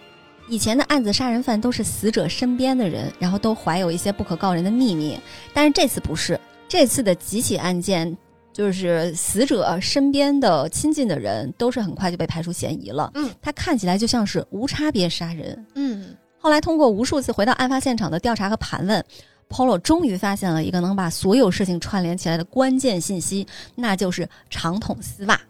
[0.49, 5.19] 以前的案子杀人犯都是死者身边的人，然后都怀有一些不可告人的秘密，
[5.53, 8.17] 但是这次不是，这次的几起案件。
[8.59, 13.09] 就是死者身边的亲近的人都是很快就被排除嫌疑了。
[13.15, 15.65] 嗯，他看起来就像是无差别杀人。
[15.77, 19.05] 嗯，后来通过无数次回到案发现场的调查和盘问
[19.49, 25.41] ，Polo 终于发现了一个能把所有事情串联起来的关键信息，那就是长筒丝袜。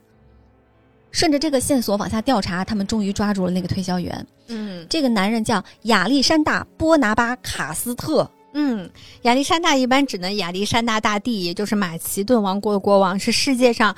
[1.10, 4.26] 顺着这个线索往下调查，他们终于抓住了那个推销员。
[4.48, 8.30] 嗯，这个男人叫亚历山大·波拿巴·卡斯特。
[8.52, 8.88] 嗯，
[9.22, 13.94] 亚历山大一般指的亚历山大大帝，也就是马其顿王国的国王，是世界上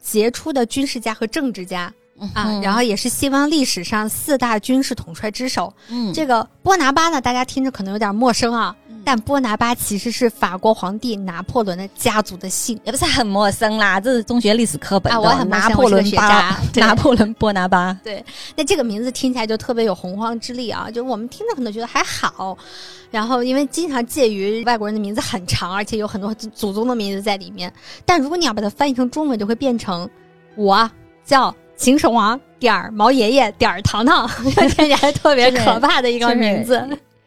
[0.00, 1.92] 杰出的军事家和政治家
[2.34, 5.72] 啊，然后也是西方历史上四大军事统帅之首。
[5.88, 8.76] 嗯，这个波拿巴呢，大家听着可能有点陌生啊。
[9.04, 14.00] 但波拿巴其实是法国皇帝拿破仑的家族的姓，也不是很陌生啦。
[14.00, 17.96] 这是中学历史课本啊，我很拿破仑学家， 拿破仑波拿巴。
[18.02, 18.24] 对，
[18.56, 20.90] 那这个名字听起来就特别有洪荒之力啊！
[20.90, 22.56] 就我们听着可能觉得还好，
[23.10, 27.72] 然后因为经常介于外国人的名字很长，而且有很多祖宗的名字在里面。
[28.06, 30.08] 但如果你要把它翻译成中文，就会变成
[30.56, 30.90] 我
[31.24, 36.82] 叫秦始皇点儿毛爷爷点儿糖糖， 听起来特别可怕的一个名字。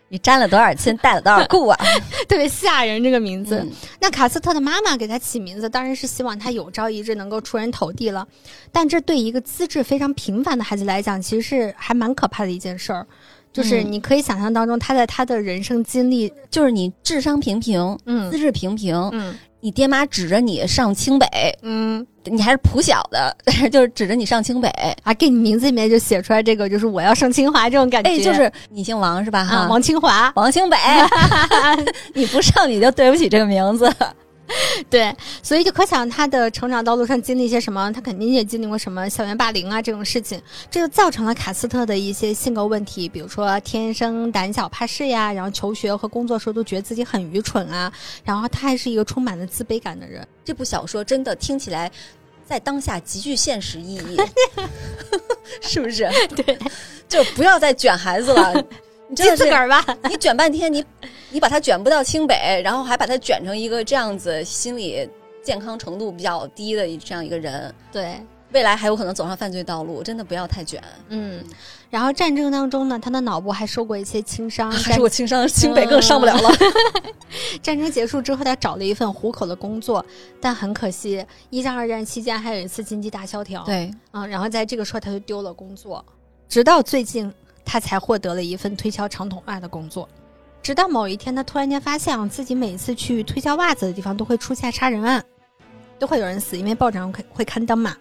[0.10, 1.78] 你沾了多少亲， 带了多少故啊？
[2.28, 3.65] 特别吓人，这个名字。
[4.00, 8.28] 那卡斯特的妈妈给他起名字，当然是希望他有朝一日能够出人头地了。
[8.72, 13.06] 但这对一个资质非常平凡的孩子来讲，其实是还蛮可怕的一件事儿。
[13.54, 19.36] 就是你可以想象当中，他在他的人生经历，就是你智商平平，嗯，资质平平，嗯。
[19.60, 21.28] 你爹妈指着你上清北，
[21.64, 24.70] 嗯，你还是普小的，但 是就是指着你上清北
[25.02, 28.10] 啊，给你名字里面就写出来这个，就是我要上清华这种感觉。
[28.12, 29.44] 哎，就是你姓王是吧？
[29.44, 30.78] 哈，王清华，王清北，
[32.14, 33.92] 你不上你就对不起这个名字。
[34.90, 47.92] 对，所以就可想他的成长道路上经历一些什么，他肯定也经历过什么校园霸凌啊这种事情，这就造成了卡斯特的一些性格问题，比如说天生胆小怕事呀，然后求学和工作时候都觉得自己很愚蠢啊，
[48.24, 50.26] 然后他还是一个充满了自卑感的人。
[50.46, 51.92] 这部小说真的听起来
[52.48, 54.18] 在当下极具现实意义，
[55.62, 56.10] 是不是？
[56.36, 56.58] 对，
[57.10, 58.66] 就不要再卷孩子了。
[59.10, 60.84] 你记自个儿吧，你卷半天，你
[61.30, 65.10] 你把它卷不到清北，然后还把它卷成一个这样子心理
[65.41, 68.20] 健康程度比较低的这样一个人，对，
[68.52, 70.84] 未来还有可能走上犯罪道路，真的不要太卷。
[71.08, 71.41] 嗯，
[71.89, 76.50] 然后战争当中呢，他的脑部还受过一些轻伤，还受过轻伤，清北更上不了了。
[77.63, 80.06] 战争结束之后，他找了一份糊口的工作，
[80.41, 86.04] 但很可惜，一战、二战期间还有一次经济大萧条，对，嗯，然后在这个时候他就丢了工作，
[86.50, 87.34] 直到最近。
[87.70, 90.08] 他才获得了一份推销长筒袜的工作，
[90.64, 95.22] 直到某一天，他突然间发现自己每次去推销袜子的地方都会出现杀人案，
[96.00, 97.94] 都会有人死，因为报纸上会刊登嘛。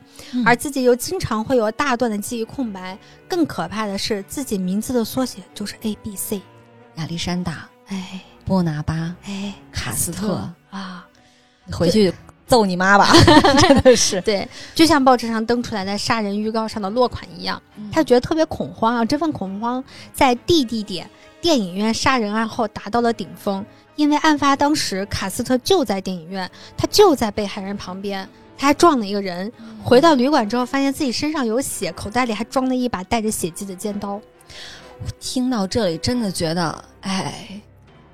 [0.45, 2.97] 而自己又经常会有大段的记忆空白。
[3.27, 6.41] 更可怕的是，自己名字的缩写就是 A B C，
[6.95, 10.49] 亚历山大，哎，波拿巴，哎，卡斯特。
[10.71, 11.05] 啊，
[11.73, 12.15] 回去。
[12.47, 13.13] 揍你妈吧！
[13.59, 17.61] 真的是对，就像报纸上登出来的杀人预告上的落款一样，
[17.93, 19.05] 他觉得特别恐慌啊。
[19.05, 19.83] 这份恐慌
[20.15, 23.65] 在 D 地点电影院杀人案后达到了顶峰，
[23.97, 29.53] 因为案发当时卡斯特就在电影院，他就在被害人旁边，他还撞了一个人。
[29.83, 34.13] 回到旅馆之后，发现自己身上有血，口袋里还装了一把带着血迹的尖刀。
[34.15, 37.61] 我听到这里，真的觉得，哎。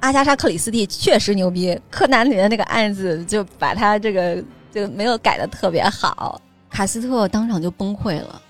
[0.03, 8.43] 阿加莎·克里斯蒂确实牛逼，柯南里的那个案子就把他这个就没有改的特别好，卡斯特当场就崩溃了。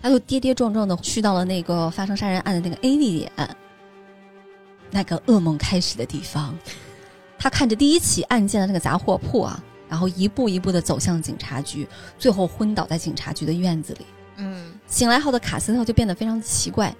[0.00, 3.56] 他就跌跌撞撞的去到了那个发生杀人案的那个 A 地点，
[4.92, 6.56] 那个噩梦开始的地方。
[7.36, 11.88] 他看着第一起案件的那个杂货铺啊，然后一步一步的走向警察局，
[12.20, 14.06] 最后昏倒在警察局的院子里。
[14.36, 16.94] 嗯，醒来后的卡斯特就变得非常奇怪。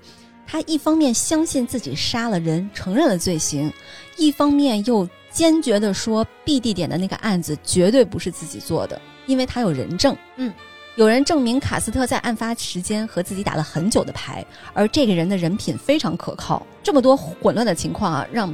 [0.51, 3.73] 他一方面相信自己杀了人，承认了罪行，
[4.17, 10.17] 一方面又坚决的说 B 地点的那个案子绝对不是自己做的，因为他有人证。
[10.35, 10.53] 嗯。
[10.97, 16.67] 有人证明卡斯特在案发时间和自己打了很久的牌，而这个人的人品非常可靠。
[16.83, 18.53] 这么多混乱的情况啊，让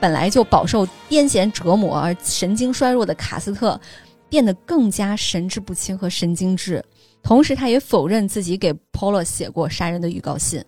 [0.00, 3.80] 本来就饱受癫痫折磨而神经衰弱的卡斯特
[4.28, 6.84] 变得更加神志不清和神经质。
[7.22, 10.62] 同时，他也否认自己给 Polo 写过杀人的预告信。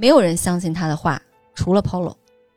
[0.00, 1.20] 没有人相信他的话，
[1.54, 2.14] 除了 Polo。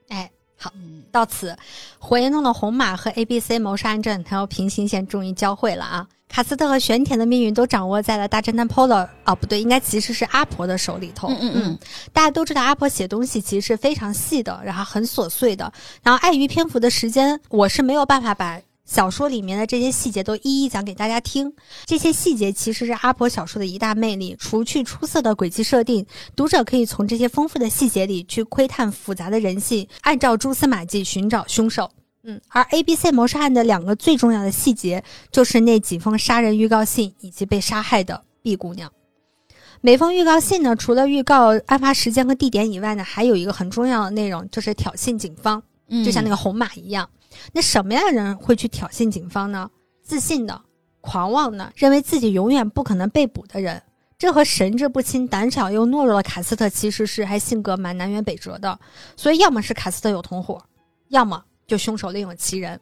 [0.07, 0.71] 哎，好，
[1.11, 1.53] 到此，
[1.99, 6.07] 火焰中的红马和 A、B、C 谋杀案这两条平行线终于交汇了啊！
[6.29, 11.27] 卡斯特和玄田的命运都掌握在了大侦探 Polo 啊，不对，应该其实是阿婆的手里头。
[11.27, 11.79] 嗯嗯嗯，
[12.13, 15.69] 大家都知道阿婆写东西其实是非常细的，然后很琐碎的。
[16.01, 18.57] 然后碍于篇幅的时间，我是没有办法把
[18.93, 21.51] 小说里面的这些细节都一一讲给大家听。
[21.87, 31.89] 这些细节其实是阿婆小说的一大魅力，除去出色的轨迹设定，读者可以从这些丰富的细节里去窥探复杂的人性，按照蛛丝马迹寻找凶手。
[32.21, 38.91] 嗯，而 A、B、C 谋杀案的两个最重要的细节，就是那几封杀人预告信以及被杀害的 B 姑娘。
[39.81, 45.63] 每封预告信呢，除了预告案发时间和地点以外呢，还有一个很重要的内容，就是挑衅警方。
[46.03, 47.07] 就像那个红马一样，
[47.51, 49.69] 那什么样的人会去挑衅警方呢？
[50.01, 50.61] 自信的、
[51.01, 53.81] 狂妄的、认为自己永远不可能被捕的人。
[54.17, 58.79] 这和神志不清、胆小又懦弱的卡斯特其实是还性格蛮南辕北辙的。
[59.15, 60.61] 所以，要么是卡斯特有同伙，
[61.09, 61.43] 要么。
[61.65, 62.77] 就凶手另有其人，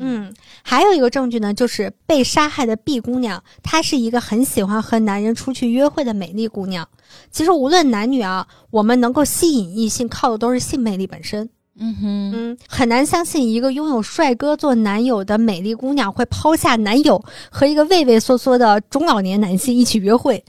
[0.00, 6.86] 嗯，还有一个证据呢，就是被杀害的 B 姑娘，她是一个很喜欢和男人出去约会的美丽姑娘。
[7.30, 11.48] 其实无论男女啊，我们能够吸引异性，靠的都是性魅力本身。
[11.80, 20.44] 嗯哼，嗯，很难相信一个拥有帅哥做男友的美丽姑娘会抛下男友和一个畏畏缩缩的中老年男性一起约会。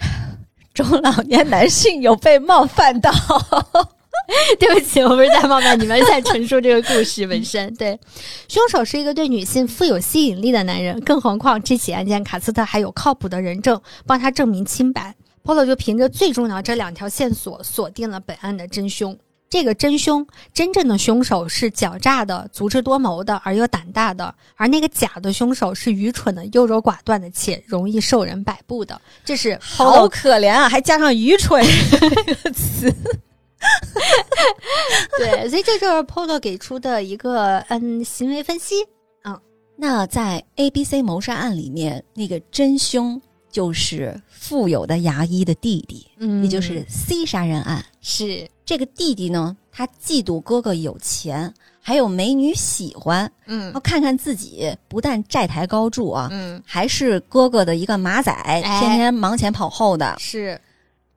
[0.72, 3.10] 中老年男性有被冒犯到。
[4.58, 7.72] 对不起，我不是在冒犯你们，在陈述这个故事本身。
[7.74, 7.98] 对，
[8.48, 15.14] 凶手是一个对女性富有吸引力的男人，更何况这起案件卡斯特还有靠谱的人证帮他证明清白。
[15.44, 19.18] Polo 就凭着最重要这两条线索锁定了本案的真凶。
[19.52, 28.98] 这个真凶，真正的凶手是狡诈的、足智多谋的而又胆大的，而那个假的凶手是愚蠢的、优柔寡断的且容易受人摆布的。
[29.26, 31.62] 这是好可怜啊，还加上愚蠢
[32.24, 32.90] 这个词。
[35.20, 38.76] 对，所以这就是 Polo 给出的一个嗯行为分析
[39.24, 39.38] 嗯。
[39.76, 43.20] 那在 A B C 谋杀案里面，那个真凶
[43.52, 47.84] 就是富有的牙医的弟弟，嗯，也就是 C 杀人案。
[48.00, 58.32] 是这个弟弟呢，他嫉妒哥哥有钱，还有美女喜欢，嗯，看看自己不但债台高筑啊，嗯，还是哥哥的一个马仔，
[58.80, 60.16] 天天忙前跑后的。
[60.18, 60.60] 是，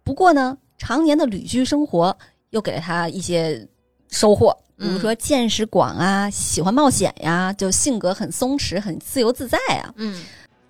[0.04, 2.16] 不过呢，常年的旅居生活。
[2.52, 3.68] 又给了他一些
[4.10, 9.94] 收获，比如说见识广啊，喜欢冒险呀，就性格很松弛，很自由自在啊。
[9.98, 10.24] 嗯，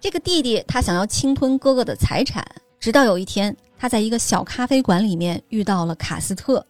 [0.06, 2.46] 这个弟弟他想要侵吞哥哥的财产，
[2.80, 6.64] 直到有一天，他在一个小咖啡馆里面遇到了卡斯特，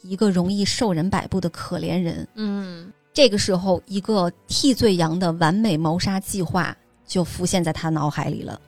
[0.00, 2.26] 一个容易受人摆布的可怜人。
[2.36, 6.74] 嗯，这个时候，一个替罪羊的完美谋杀计划
[7.06, 8.58] 就浮现在他脑海里了。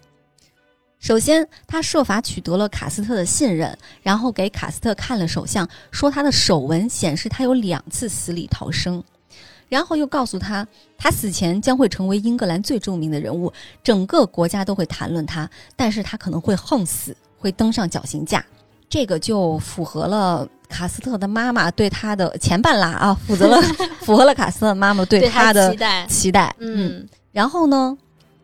[0.98, 9.02] 首先，他设法取得了卡斯特的信任，然后给卡斯特看了手相，说他的手纹显示他有两次死里逃生，
[9.70, 10.66] 然后又告诉他，
[10.98, 13.50] 他死前将会成为英格兰最著名的人物，
[13.82, 18.44] 整个国家都会谈论他，但是他可能会横死，会登上绞刑架。
[18.90, 23.62] 这个就符合了卡斯特的妈妈对他的前半拉啊，符合了
[24.02, 26.54] 符合了卡斯特妈妈对他的期待期待。
[26.58, 27.96] 嗯，然后呢，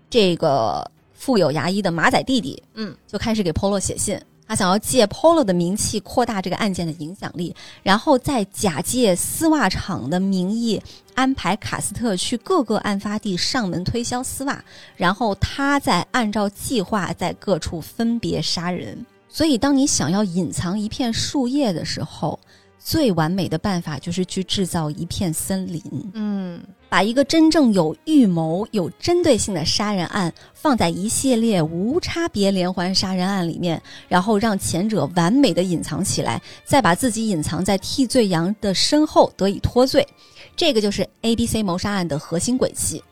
[0.09, 0.91] 这个。
[1.19, 10.81] 富有牙医的马仔弟弟，嗯，就开始给 Polo 写信，他想要借 Polo 的名气扩大这个案件的影响力，然后再假借丝袜厂的名义
[11.15, 14.63] 安排卡斯特去各个案发地上门推销丝袜，
[14.97, 19.05] 然后他再按照计划在各处分别杀人。
[19.29, 22.39] 所以，当你想要隐藏一片树叶的时候，
[22.87, 25.83] 最完美的办法就是去制造一片森林。
[26.15, 26.63] 嗯。
[26.89, 40.07] 把一个真正有预谋、有针对性的杀人案放在一系列无差别连环杀人案里面，然后让前者完美的隐藏起来，再把自己隐藏在替罪羊的身后得以脱罪，
[40.55, 43.03] 这个就是 A B C 谋杀案的核心轨迹。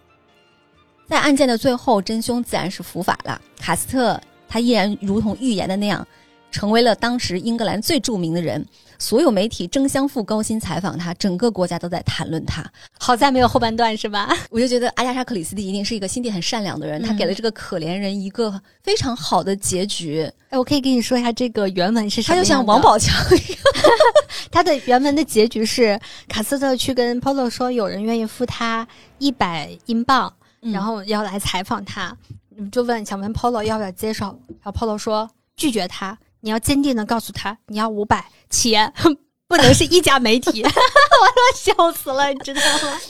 [1.08, 4.20] 在案件的最后，真凶自然是伏法了，卡斯特。
[4.48, 6.06] 他依然如同预言的那样，
[6.54, 8.64] 成为了当时英格兰最著名的人。
[8.96, 12.64] 所有媒体争相赴高薪采访他，整个国家都在谈论他。
[12.96, 14.32] 好在没有后半段，是吧？
[14.50, 20.30] 我就觉得阿加莎·克里斯蒂一定是一个心地很善良的人，他给了这个可怜人一个非常好的结局。
[20.48, 22.36] 哎，我可以跟你说一下这个原文是什么？
[22.36, 23.58] 他就像王宝强一样，
[24.52, 28.86] 他的原文的结局是卡斯特去跟 Polo 说，有人愿意付他
[29.18, 32.16] 一百英镑，然后要来采访他，
[32.70, 34.26] 就问想问 Polo 要不要接受，
[34.62, 36.16] 然后 Polo 说拒绝他。
[36.44, 38.92] 你要坚定的告诉他，你要五百，且
[39.48, 43.00] 不能是一家媒体， 我都笑死了，你知道吗？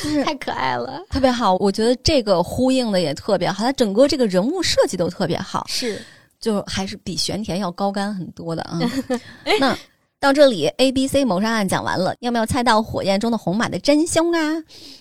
[0.00, 1.56] 就是太可爱了，特别好。
[1.56, 6.00] 我觉得这个呼应的也特别好，他整个这个人物设计都特别好，是，
[6.38, 8.78] 就还是比玄田要高干很多的啊。
[9.58, 9.76] 那
[10.20, 14.38] 到这里，A、B、C 谋杀案讲完了，要不要猜到火焰中的红马的真凶啊？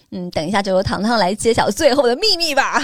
[0.10, 2.82] 嗯，等一下就由糖糖来揭晓最后的秘密吧。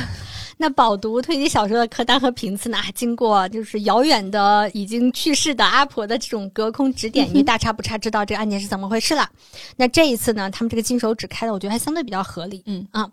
[0.62, 2.78] 那饱读推理小说的柯丹和平次呢？
[2.94, 9.28] 经过就是遥远的已经去世的阿婆的这种隔空指点，因为大差不差知道这个案件是怎么回事了。
[9.76, 12.62] 那这一次呢，他们这个金手指开的，我觉得还相对比较合理。
[12.68, 13.10] 嗯啊，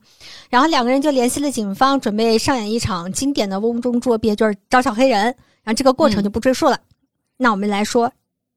[0.51, 5.23] 然后两个人就联系了警方，准备上演一场经典的瓮中捉鳖，就是找小黑人。
[5.65, 6.79] 然后这个过程就不赘述了。
[7.39, 8.13] 那我们来说，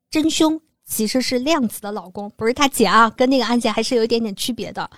[0.09, 4.89] 真凶其实是亮子的老公，不是他姐啊，跟那个案件还是有一点点区别的。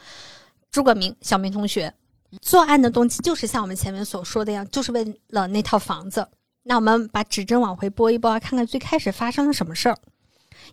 [0.71, 1.93] 诸葛明，小明同学。
[2.41, 6.27] 作案的动机就是像我们前面所说的样，就是为了那套房子。
[6.63, 9.97] 那我们把指针往回拨一拨，看看最开始发生了什么事儿。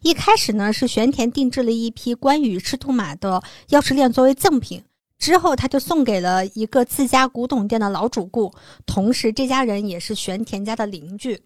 [0.03, 4.85] 一开始呢，是玄田定制了一批关羽赤兔马的钥匙链作为赠品，
[5.19, 8.53] 之后他就送给了一个自家古董店的老主顾，
[8.87, 11.43] 同时这家人也是玄田家的邻居。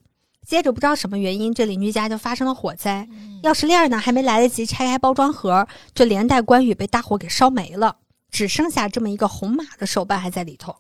[0.47, 3.09] 接着不知道什么原因，这邻居家就发生了火灾，
[3.43, 7.97] 钥匙链呢还没来得及拆开包装盒，就连带关羽被大火给烧没了。
[8.35, 10.75] 只剩下这么一个红马的手办还在里头，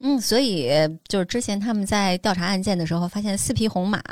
[0.00, 0.68] 嗯，所以
[1.06, 4.02] 就是之前他们在调查案件的时候，发现四匹红马，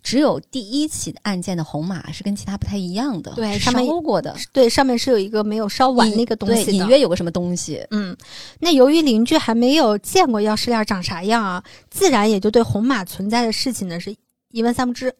[0.00, 8.16] 只有第一起案件的红马是跟其他不太一样的，对，烧过的，对，上面是有一个没有烧完那个东西的，隐约有个什么东西，嗯，
[8.60, 14.14] 那由于邻居还没有见过钥匙链长啥样啊，自然也就对红马存在的事情呢是
[14.52, 15.12] 一问三不知。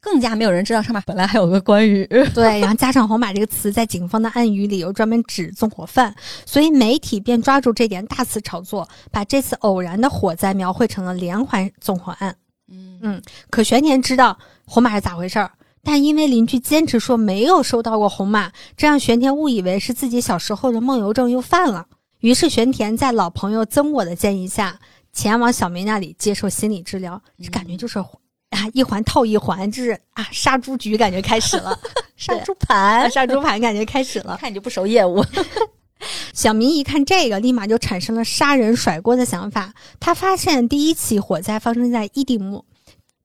[0.00, 6.14] 更加没有人知道上面本来还有个关羽， 对，然后加上“红马”这个词，在警方的暗语里又专门指纵火犯，
[6.46, 12.34] 所以媒体便抓住这点大肆炒作，把这次偶然的火灾描绘成了连环纵火案。
[12.72, 21.86] 嗯嗯，可玄田知道红马是咋回事儿，但因为邻居坚持说没有收到过红马，这让玄田误以为是自己小时候的梦游症又犯了。
[22.20, 24.78] 于是玄田在老朋友曾我的建议下，
[25.12, 28.02] 前往小梅那里接受心理治疗，这感觉就是。
[28.50, 31.78] 啊，一环套一环，就是啊，杀猪局感觉开始了，
[32.16, 34.36] 杀猪盘，杀猪盘感觉开始了。
[34.40, 35.24] 看你就不熟业务。
[36.32, 39.72] 小明一看这个，立马就产生了杀人甩锅的想法。
[40.00, 42.64] 他发现第一起火灾发生在一地墓，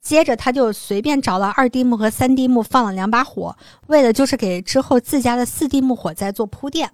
[0.02, 3.56] 接着他就随便找了二地墓和三地墓放了两把火，
[3.88, 6.92] 为的就是给之后自家的四地墓火灾做铺垫。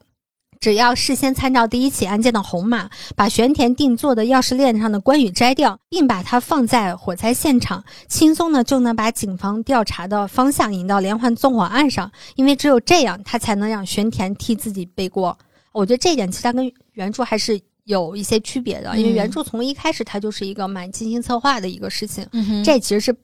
[0.61, 12.11] 只要事先参照第一起案件的红码，把玄田定做的钥匙链上的关羽摘掉，并把它放在火灾现场，轻松的就能把警方调查的方向引到连环纵火案上。
[12.35, 15.35] 因为只有这样，他才能让玄田替自己背锅。
[15.71, 22.23] 我觉得这一点其实跟原著还是有一些区别的，因为原著从一开始它就是一个蛮精心策划的一个事情，
[22.63, 23.15] 这其实是。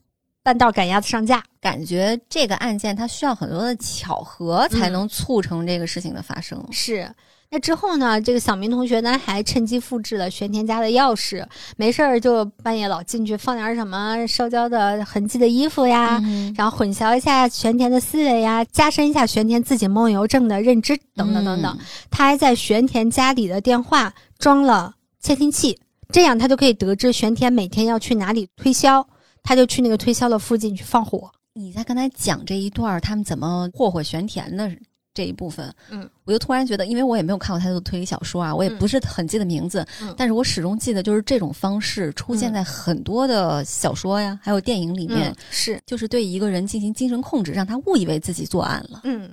[0.48, 6.66] 半道赶鸭子上架，感觉这个案件它需要很多的巧合才能促成这个事情的发生。
[6.72, 7.14] 是，
[7.50, 8.22] 那之后呢？
[8.22, 11.46] 这个小明同学呢还趁机复制了玄田家的钥匙，
[11.76, 16.24] 没事儿就半夜老进去放点什么烧焦的痕迹的衣服呀，
[16.56, 21.78] 然后混淆一下玄田的思维呀，加深一下玄田自己梦游症的认知等等等等。
[22.10, 25.78] 他还在玄田家里的电话装了窃听器，
[26.10, 29.06] 这样他就可以得知玄田每天要去哪里推销。
[29.48, 31.32] 他就去那个推销的附近去放火。
[31.54, 34.70] 你在刚才讲这一段他们怎么霍霍玄田的
[35.14, 39.88] 这一部分，嗯，我就突然觉得，因为我也没有看过太多的推理小说啊，我也不是很记得名字，
[40.18, 45.80] 但是我始终记得就是这种方式出现在很多的小说呀，还有电影里面，是。
[45.86, 49.00] 就是对一个人进行精神控制，让他误以为自己作案了。
[49.06, 49.32] 嗯，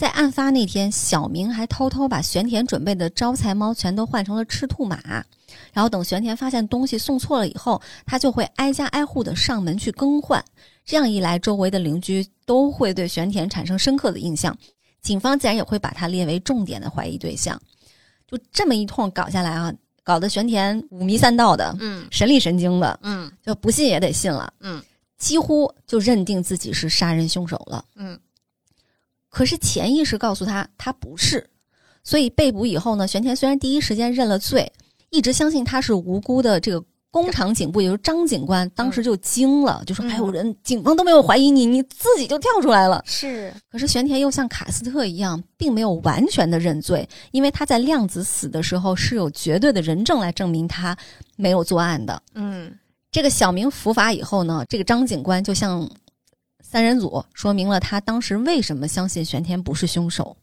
[0.00, 4.98] 在案发那天，小明还偷偷把玄田准备的招财猫全都换成了赤兔马。
[5.74, 10.42] 然后等玄田发现东西送错了以后，他就会挨家挨户的上门去更换。
[10.86, 14.56] 这样一来，周围的邻居都会对玄田产生深刻的印象，
[15.02, 17.60] 警方自然也会把他列为重点的怀疑对象。
[18.26, 19.70] 就这么一通搞下来啊，
[20.02, 24.82] 搞得玄田五迷三道的，嗯，神力神经的，嗯，就不信也得信了，嗯，
[25.18, 28.18] 几乎就认定自己是杀人凶手了，嗯。
[29.30, 31.48] 可是潜意识告诉他，他不是。
[32.04, 34.70] 所以被捕以后呢，玄田虽然第一时间认了罪。
[35.12, 43.52] 一直相信他是无辜的这个工厂警部，也就是张警官，当时就惊了，就说：“还有人，警方都没有怀疑你，你自己就跳出来了。”是。
[43.68, 50.96] 可是玄田又像卡斯特一样，并没有完全的认罪，因为他在量子死的时候是有绝对的人证来证明他
[51.34, 52.22] 没有作案的。
[52.36, 52.72] 嗯，
[53.10, 55.90] 这个小明伏法以后呢，这个张警官就向
[56.70, 60.36] 三人组说明了他当时为什么相信玄田不是凶手。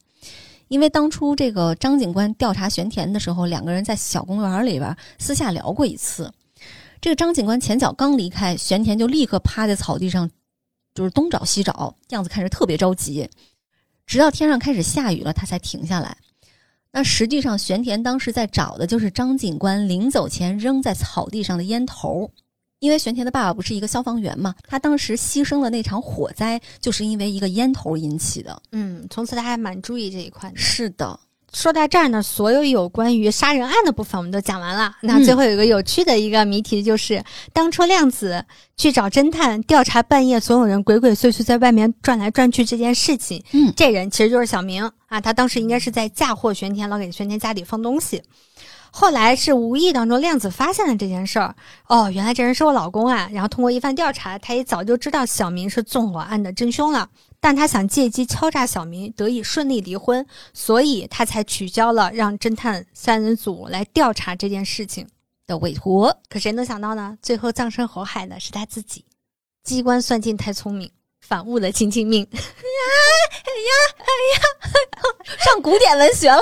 [0.67, 6.29] 因为当初这个张警官调查玄田的时候，两个人在小公园里边私下聊过一次。
[6.99, 10.29] 这个张警官前脚刚离开，玄田就立刻趴在草地上，
[10.93, 13.29] 就是东找西找，样子看着特别着急。
[14.05, 16.17] 直到天上开始下雨了，他才停下来。
[16.91, 22.29] 那实际上，玄田当时在找的就是张警官临走前扔在草地上的烟头。
[22.79, 28.61] 因为玄田的爸爸不是一个消防员嘛，他当时牺牲的那场火灾就是因为一个烟头引起的。
[28.71, 30.57] 嗯，从此他还蛮注意这一块的。
[30.57, 31.19] 是的。
[31.53, 34.93] 说到这儿呢，所有有关于杀人案的部分我们都讲完了。
[35.01, 37.23] 那最后有一个有趣的一个谜题，就是
[37.53, 45.21] 当初亮子去找侦探调查半夜所有人鬼鬼祟祟在外面转来转去这件事情，嗯，这人其实就是小明啊。
[45.21, 48.21] 他当时应该是在嫁祸玄田，老给玄田家里放东西。
[48.91, 51.55] 后来是无意当中亮子发现了这件事儿，
[51.87, 53.29] 哦，原来这人是我老公啊。
[53.31, 57.09] 然后通过一番调查，他也早就知道小明是纵火案的真凶了。
[57.39, 65.07] 但他想借机敲诈小明，得以顺利离婚，所以他才取消了让侦探三人组来调查这件事情
[65.45, 66.17] 的委托。
[66.29, 67.17] 可谁能想到呢？
[67.21, 69.05] 最后葬身火海的是他自己。
[69.63, 70.89] 机关算尽太聪明，
[71.27, 72.25] 反误了亲亲命。
[72.31, 72.39] 哎呀
[73.99, 74.41] 哎呀，
[75.43, 76.39] 上古典文学了。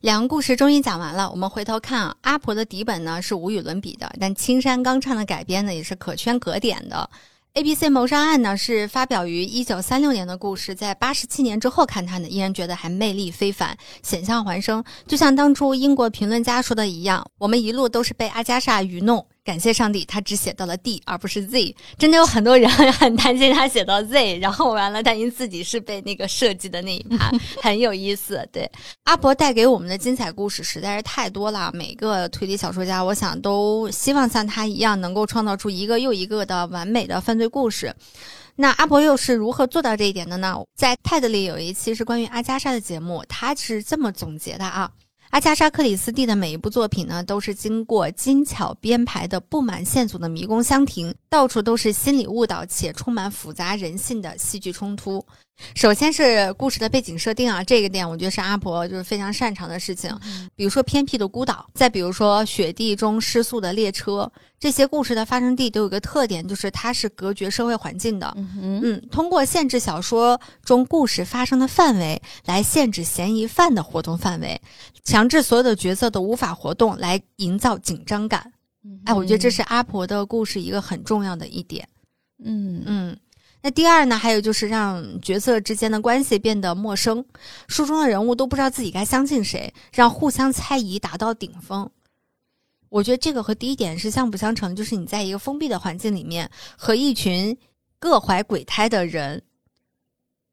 [0.00, 7.08] 两个故事终于讲完了，我们回头看啊，阿婆的底本呢是无与伦比的，但青山刚昌的改编呢也是可圈可点的。
[7.54, 14.84] A B C 谋杀案呢是发表于一九三六年的故事，在八十七年之后看它呢，依然觉得还魅力非凡，险象环生。
[15.06, 19.26] 就像当初英国评论家说的一样，我们一路都是被阿加莎愚弄。
[19.46, 21.76] 感谢上帝，他只写到了 D 而不是 Z。
[21.96, 27.30] 真的有很多人 很担心他写到 Z，然后完了担心自己是被那个设计的那一盘，
[27.62, 28.46] 很有意思。
[28.52, 28.68] 对，
[29.04, 31.70] 阿伯带给我们的精彩故事实在是太多了。
[31.72, 37.94] 每个推理小说家，我想都希望像他一样，能够创造出一个又一个的完美的犯罪故事。
[38.56, 40.56] 那阿伯又是如何做到这一点的呢？
[40.74, 44.90] 在 TED 里有一期是关于阿加莎的节目，他是这么总结的啊。
[45.30, 55.24] 阿加莎·克里斯蒂的每一部作品呢，都是经过精巧编排的布满线索的迷宫香亭，到处都是心理误导且充满复杂人性的戏剧冲突。
[55.74, 60.10] 首先是故事的背景设定啊，这个点我觉得是阿婆就是非常擅长的事情。
[60.54, 68.32] 比如说偏僻的孤岛，再比如说雪地中失速的列车，这些故事的发生地都有个特点，就是它是隔绝社会环境的。
[68.36, 74.60] 嗯，通过限制小说中故事发生的范围，来限制嫌疑犯的活动范围，
[75.04, 78.52] 强制所有的角色都无法活动，来营造紧张感。
[79.04, 81.88] 哎，我觉得这是阿婆的故事一个很重要的一点。
[82.44, 83.16] 嗯嗯。
[83.62, 84.16] 那第二呢？
[84.16, 87.24] 还有就是让角色之间的关系变得陌生，
[87.66, 91.90] 书中的人物都不知道自己该相信谁，让互相猜疑达到顶峰。
[92.88, 97.56] 我觉得这个和第一点是相辅相成，就是你在一个封闭的环境里面，和一群
[97.98, 99.42] 各怀鬼胎的人，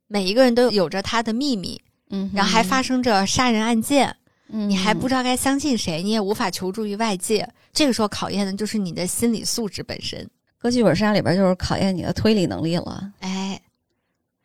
[0.07, 1.79] 每一个人都有着他的秘密，
[2.09, 4.15] 嗯，然后还发生着杀人案件，
[4.47, 7.47] 嗯，你还不知道该相信谁，你也无法求助于外界。
[7.71, 10.27] 这个时候考验的就是你的心理素质本身。
[10.63, 13.61] 搁剧本杀里边就是考验你的推理能力了，哎，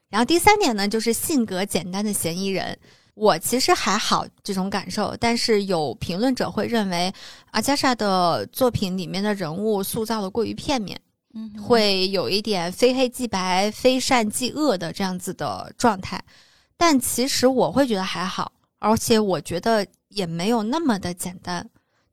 [0.08, 2.76] 然后第三点呢，就是性格简单的嫌疑人。
[3.14, 7.12] 我其实还好这种感受，但是有评论者会认为
[7.52, 11.00] 阿加莎的作品里面的人物塑造的过于片面，
[11.34, 16.20] 嗯，会有一点非黑即白、非善即恶的这样子的状态。
[16.76, 18.50] 但其实我会觉得还好，
[18.80, 21.64] 而且我觉得也没有那么的简单。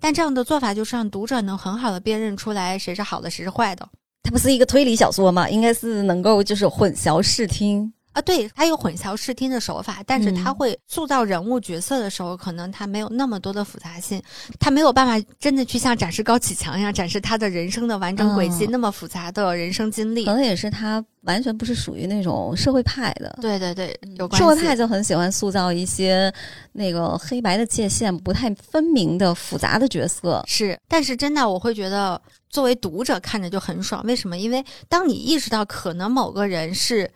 [0.06, 3.90] 但这样的做法就是让读者能很好的辨认出来谁是好的，谁是坏的。
[4.22, 5.50] 它不是一个推理小说吗？
[5.50, 7.92] 应该是能够就是混淆视听。
[8.16, 14.24] 啊，对，他有混淆视听的手法，但是他会塑造人物角色的时候，可能他没有那么多的复杂性，
[14.58, 20.24] 他没有办法真的去像展示高启强一样展示他的人生的完整轨迹，那么复杂的人生经历。
[20.24, 23.38] 可能也是他完全不是属于那种社会派的。
[23.42, 26.34] 对对对，有关系社会派就很喜欢塑造一些
[26.72, 30.42] 那个黑白的界限不太分明的复杂的角色。
[30.48, 34.02] 是，但是真的我会觉得，作为读者看着就很爽。
[34.06, 34.38] 为什么？
[34.38, 37.12] 因为当你意识到可能某个人是。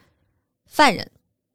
[0.70, 1.05] 犯人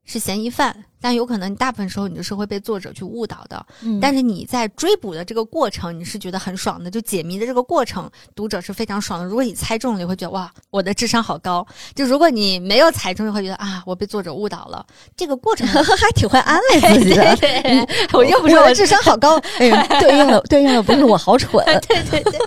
[0.04, 3.64] 是嫌疑犯，但有可能你大部分时候你就是会被作者去误导的。
[3.82, 9.24] 嗯，但是你在追捕的这个过程，你是觉得很爽的，就解谜的这个过程，读者是非常爽的。
[9.24, 11.66] 如果你猜中了，你会觉得哇，我的智商好高。
[11.94, 14.84] 就如果你没有猜中，你会觉得啊，我被作者误导了。
[15.16, 17.34] 这个过程 还挺会安慰自己的。
[17.36, 21.64] 对，我又不是我智商好高，哎对应的对应的不是我好蠢。
[21.88, 22.38] 对对对。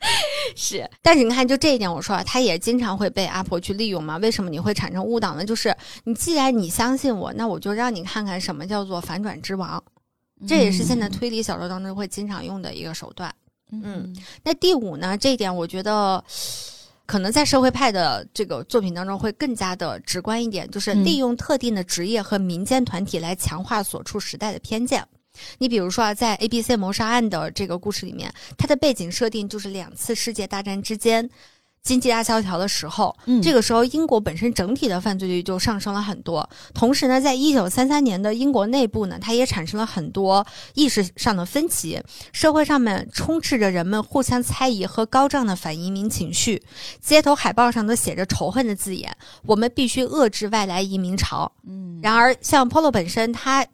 [0.54, 4.16] 是，但是你看，就这一点，我说啊，他也经常会被阿婆去利用嘛？
[4.18, 5.44] 为什么你会产生误导呢？
[5.44, 9.82] 就是你既然你相信我，那我就让你看看什么叫做反转之王，
[10.46, 13.34] 这也是现在推理小说当中会经常用的一个手段。
[13.70, 15.18] 嗯，那第五呢？
[15.18, 16.22] 这一点我觉得
[17.04, 25.06] 可能在社会派的这个作品当中会更加的直观一点，就是利用特定的职业和民间团体来强化所处时代的偏见。
[25.58, 31.28] 你比如说啊，在 A B C 谋杀案的这个故事里面，它的背景设定就是两次世界大战之间
[31.80, 36.46] 经济大萧条的时候，嗯，这个时候英国本身整体的犯罪率就上升了很多。
[36.74, 41.98] 同时呢，在一九三三年的英国内部呢，它也产生了很多意识上的分歧，
[42.32, 46.62] 社会上面充斥着人们互相猜疑和高涨的反移民情绪，
[47.00, 49.16] 街头海报上都写着仇恨的字眼，
[49.46, 51.50] 我们必须遏制外来移民潮。
[51.66, 53.64] 嗯，然而像 Polo 本身，他。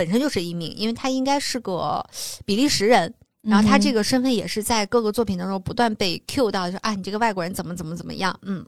[0.00, 2.02] 本身就是移民，因为他应该是个
[2.46, 8.64] 比利时人，然后他这个身份也是在各个作品当中不断被 Q 到，就啊，你这个外国人怎么怎么怎么样，嗯，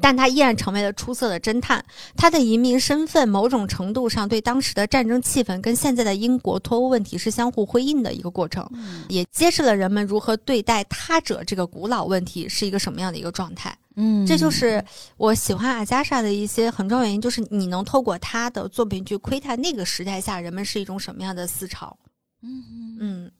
[0.00, 1.84] 但他依然成为了出色的侦探。
[2.16, 8.66] 他的移民身份某种程度上对当时的战争气氛跟现在的英国脱欧问题是相互辉映的一个过程，
[9.10, 13.76] 也揭示了人们如何对待他者这个古老问题是一个什么样的一个状态。
[13.96, 14.84] 嗯，这就是
[15.16, 21.96] 我喜欢阿加莎的一些很重要原因，就是你能透过她的作品去窥探那个时代下人们是一种什么样的思潮。
[22.42, 22.64] 嗯
[22.98, 23.30] 嗯。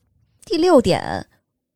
[0.47, 1.27] 第六点，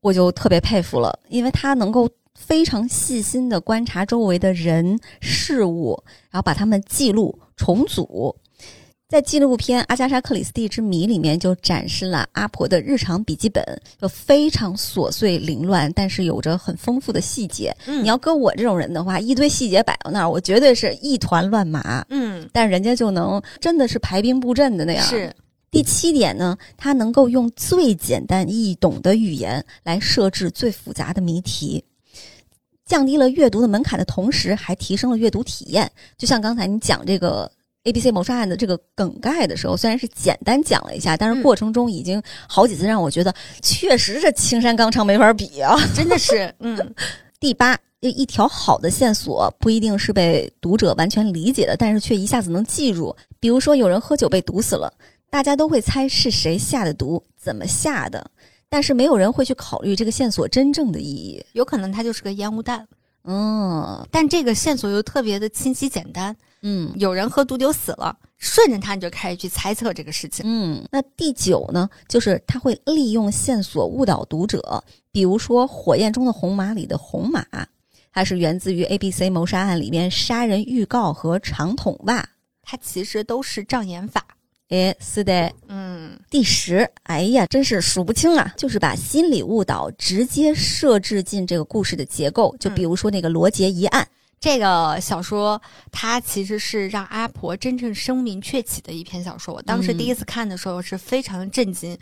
[0.01, 6.01] 我就特别佩服了，因为他能够非常细心的观察周围的人事物，
[6.31, 8.37] 然后把他们记录重组。
[9.09, 13.65] 在纪录片《阿加莎·克里斯蒂之谜》里面，就展示了阿婆的日常笔记本，
[13.99, 17.75] 就非常琐碎凌乱，但是有着很丰富的细节。
[17.87, 22.05] 嗯你要搁我这种人的话，一堆细节摆到那儿，我绝对是一团乱麻。
[22.11, 25.03] 嗯，但人家就能真的是排兵布阵的那样。
[25.07, 25.35] 是
[25.71, 31.83] 第七点呢，他能够用最简单易懂的语言来设置最复杂的谜题，
[32.85, 35.91] 降低了阅读的门槛的同时，还提升了阅读体验。
[36.19, 37.51] 就像刚才你讲这个。
[37.89, 45.75] A B C 谋杀案的这个梗概的时候，虽然是简单讲了一下，但是过程中已经好几次让我觉得，确实是青山刚昌没法比啊！
[45.97, 46.77] 真的是，嗯。
[47.41, 53.15] 第八，一条好的线索不一定是被读者完全理解的，但是却一下子能记住。
[53.41, 54.93] 比如说，有人喝酒被毒死了，
[55.31, 58.29] 大家都会猜是谁下的毒，怎么下的，
[58.69, 61.41] 但是没有人会去考虑这个线索真正的意义。
[61.53, 62.85] 有可能它就是个烟雾弹，
[63.31, 66.35] 嗯，但这个线索又特别的清晰简单。
[66.63, 70.45] 嗯，有人喝毒酒死了，顺着他你就开始去猜测这个事情。
[70.49, 77.45] 嗯，那第九呢，就是他会利用线索误导读者，比如说《火焰中的红马》里的红马，
[78.13, 82.27] 它是源自于 A B C 谋杀案里面杀人预告和长筒袜，
[82.63, 84.25] 它其实都是障眼法。
[84.71, 86.18] 诶，是的，嗯。
[86.31, 94.07] 第十，哎呀，真是数不清啊，就是把心理误导直接设置进这个故事的结构，就比如说那个罗杰一案。
[94.41, 95.61] 这个小说
[95.91, 99.53] 它其实是让阿婆真正声名鹊起的一篇小说。
[99.53, 101.99] 我当时第一次看的时候是非常震惊，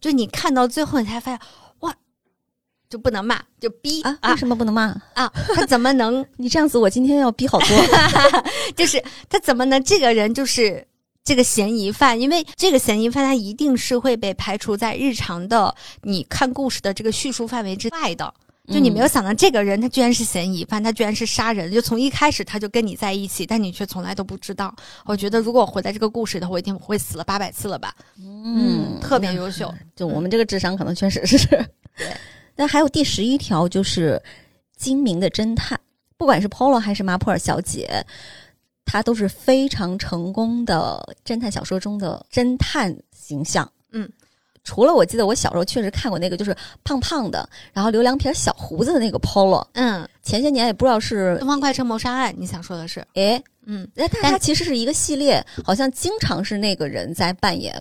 [0.00, 1.40] 就你看到最后你才发现，
[1.80, 1.92] 哇，
[2.88, 4.16] 就不能骂，就逼啊！
[4.28, 5.32] 为什么不能骂啊？
[5.54, 6.24] 他怎么能？
[6.36, 7.68] 你这样子，我今天要逼好多。
[8.76, 9.82] 就是他怎么能？
[9.82, 10.86] 这个人就是
[11.24, 18.32] 这个嫌疑犯，因为这个嫌疑犯他一定是会被排除在日常的你看故事的这个叙述范围之外的。
[18.72, 21.70] 就你没有想到这个人，他居然是嫌疑犯，他居然是杀人。
[21.70, 24.74] 就从一开始他就跟你在一起，但你却从来都不知道。
[25.04, 27.94] 我觉得如果我活在这个故事的话，我一定会死了八百次了吧。
[28.18, 29.72] 嗯，特别优秀。
[29.94, 31.46] 就我们这个智商，可能确实是。
[31.46, 32.06] 对。
[32.56, 34.22] 那还有第十一条，就是
[34.78, 35.78] 精明的侦探，
[36.16, 38.02] 不管是 Polo 还是马普尔小姐，
[38.84, 43.70] 她都是非常成功的侦探小说中的侦探形象。
[43.92, 44.10] 嗯。
[44.66, 49.62] 除了我记得我小时候确实看过那个，就是胖胖的，然后留两撇小胡子的那个 Polo。
[49.74, 53.06] 嗯，前些年也不知道是《东方快车谋杀案》，你想说的是？
[53.12, 57.74] 诶，嗯，但它其实是一个系列，好像经常是那个人在扮演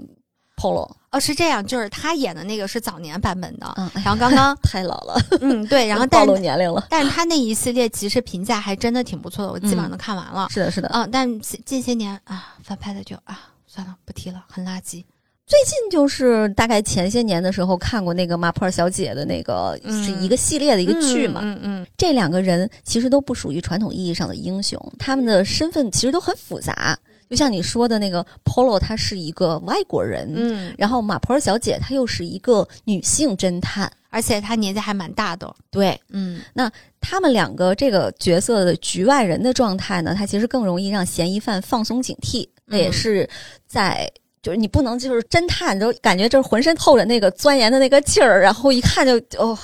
[0.58, 0.92] Polo。
[1.14, 3.72] 哦，是这样，就是他演的那个是早年版本的。
[3.78, 5.22] 嗯，然后刚刚 太老了。
[5.42, 6.88] 嗯，对，然后暴露年龄了。
[6.90, 10.48] 但是他那一系列其实评价还真的挺不错的，我基本上都看完了。
[10.50, 10.90] 是的，是的。
[10.92, 15.06] 嗯，但近些年啊，翻拍的就啊，算了，不提了，很垃圾。
[15.46, 26.98] 最近就是大概前些年的时候看过那个《马普尔小姐》的那个是一个系列的一个剧嘛，嗯嗯，这两个人其实都不属于传统意义上的英雄，他们的身份其实都很复杂。
[27.30, 43.30] 就像你说的那个 Polo，他是一个外国人，嗯，然后马普尔小姐她又是一个女性侦探，而且她年纪还蛮大的，对，嗯，那他们两个这个角色的局外人的状态呢，他其实更容易让嫌疑犯放松警惕，那也是
[43.68, 44.12] 在。
[44.42, 49.58] 就是你不能就是侦探，就感觉就是浑身透着那个钻研的那个劲儿，然后一看就哦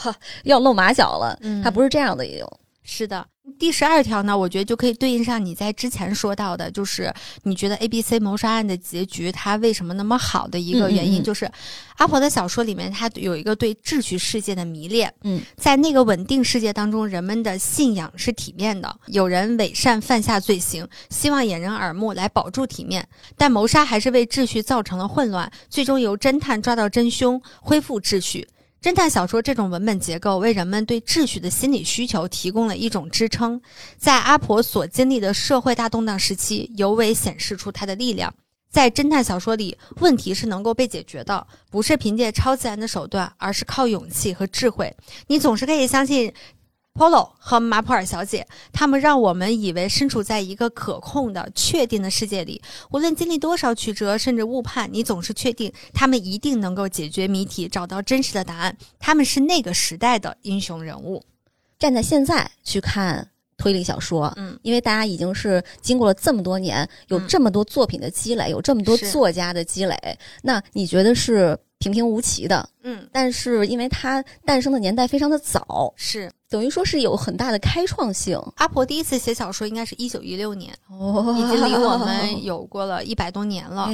[0.44, 1.38] 要露马脚了。
[1.42, 2.50] 嗯，他不是这样的，也有。
[2.82, 3.28] 是的。
[3.58, 11.50] 第十二条呢，我觉得就可以对应上你在之前说到的，就是你觉得 A B C 谋杀案的结局它为什么那么好的一个原因，就是
[11.98, 15.14] 阿婆的小说里面，它有一个对秩序世界的迷恋。
[15.24, 28.48] 嗯，在那个稳定世界当中，人们的信仰是体面的，有人伪善犯下罪行，希望掩人耳目来保住体面，但谋杀还是为秩序造成了混乱，最终由侦探抓到真凶，恢复秩序。
[28.82, 33.62] 侦探小说这种文本结构为人们对秩序的心理需求提供了一种支撑，
[33.98, 38.34] 在阿婆所经历的社会大动荡时期，尤为显示出它的力量。
[38.72, 44.96] 在侦探小说里，问题是能够被解决的，不是凭借超自然的手段，而是靠勇气和智慧。
[45.28, 46.34] 你总是可以相信。
[47.00, 52.62] Polo 和马普尔小姐，他们让我们以为身处在一个可控的、确定的世界里。
[52.92, 58.76] 无论经历多少曲折，甚至误判，你总是确定他们一定能够解决谜题，找到真实的答案。
[59.00, 61.24] 他们是那个时代的英雄人物。
[61.78, 63.26] 站在现在去看
[63.56, 69.98] 推理小说，嗯，因为大家已经是经过了这么多年，有这么多作品的积累，有这么多作家的积累，
[70.44, 72.70] 那你觉得是平平无奇的？
[72.84, 76.32] 嗯，但是因为它诞生的年代非常的早，是。
[76.50, 78.36] 等于说是有很大的开创性。
[78.56, 83.86] 阿婆第一次写小说应该是一九一六年，哦，已经离我们 有过了一百多年了。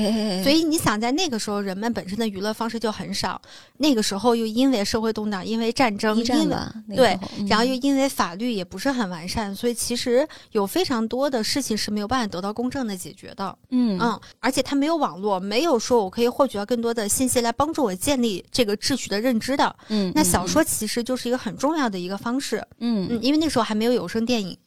[0.42, 3.42] 所以你想，在那个时候，人们本身的娱乐方式就很少。
[3.76, 7.20] 那个时候又因为社会动荡，因为战争，因为对，
[7.50, 13.54] 然后又因为法律也不是很完善，所以其实有非常多的事情是没有办法得到公正的解决的。
[13.72, 19.76] 嗯嗯，而且它没有网络，没有说我可以获取到更多的信息来帮助我建立这个秩序的认知的。
[19.90, 22.66] 嗯，那小说其实就是一个很重要的一个方式。
[22.80, 24.58] 嗯嗯，因为那时候还没有有声电影，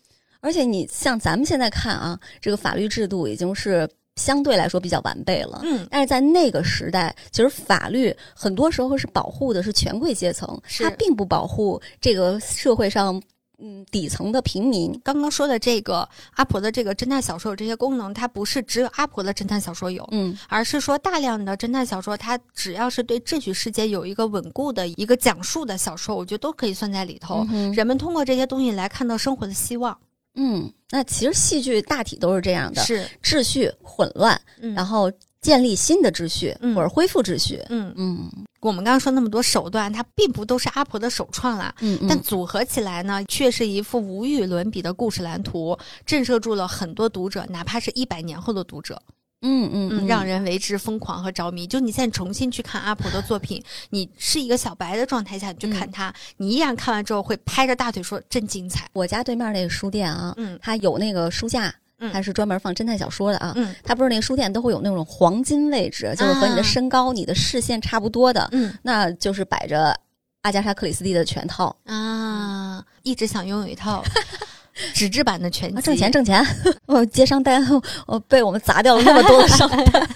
[0.41, 13.21] 而且你像咱们现在看啊，这个法律制度已经是相对来说比较完备了，嗯，但是在那个时代，其实法律很多时候是保护的是权贵阶层，它并不保护这个社会上。
[13.61, 27.45] 嗯，底层的平民刚刚说的这个阿婆的这个侦探小说有这些功能，它不是只有阿婆的侦探小说有，嗯，而是说大量的侦探小说，它只要是对秩序世界有一个稳固的一个讲述的小说，我觉得都可以算在里头。
[27.75, 29.99] 人们通过这些东西来看到生活的希望。
[30.37, 34.41] 嗯，那其实戏剧大体都是这样的，是秩序混乱，
[34.75, 35.11] 然后。
[35.41, 37.63] 建立新的秩序，嗯或者恢复秩序。
[37.69, 38.31] 嗯嗯，
[38.61, 41.75] 我们刚刚说那么多手段，它并不都是阿婆的首创啦。
[41.81, 49.01] 嗯但组合起来呢，却是一幅无与伦比的故事蓝图，震慑住了很多读者，哪怕是一百年后的读者。
[49.41, 51.65] 嗯嗯，让人为之疯狂和着迷。
[51.65, 58.89] 就你现在重新去看阿婆的作品，你是一个小白的状态下，你去看他，你依然看完之后会拍着大腿说真精彩。
[58.93, 61.73] 我家对面那个书店啊，嗯，它有那个书架。
[62.13, 69.99] 它是专门放侦探小说的啊，它不是那个书店都会有那种黄金位置，就是和你的身高、你的视线差不多的，嗯，那就是摆着
[70.43, 74.03] 阿加莎·克里斯蒂的全套啊，一直想拥有一套
[74.95, 76.45] 纸质版的全集，挣钱挣钱，
[76.87, 77.61] 我接商单，
[78.07, 80.09] 我被我们砸掉了那么多的商单，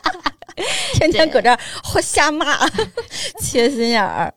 [0.94, 1.58] 天天搁这儿
[2.02, 2.58] 瞎骂，
[3.40, 4.32] 缺心眼儿。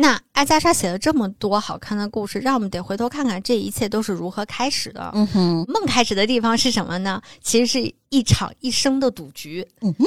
[0.00, 5.10] 那阿加莎写了这么多好看的故事，让我们得回头看看这一切都是如何开始的。
[5.14, 7.20] 嗯哼，梦开始的地方是什么呢？
[7.42, 9.68] 其实是一场一生的赌局。
[9.82, 10.06] 嗯哼，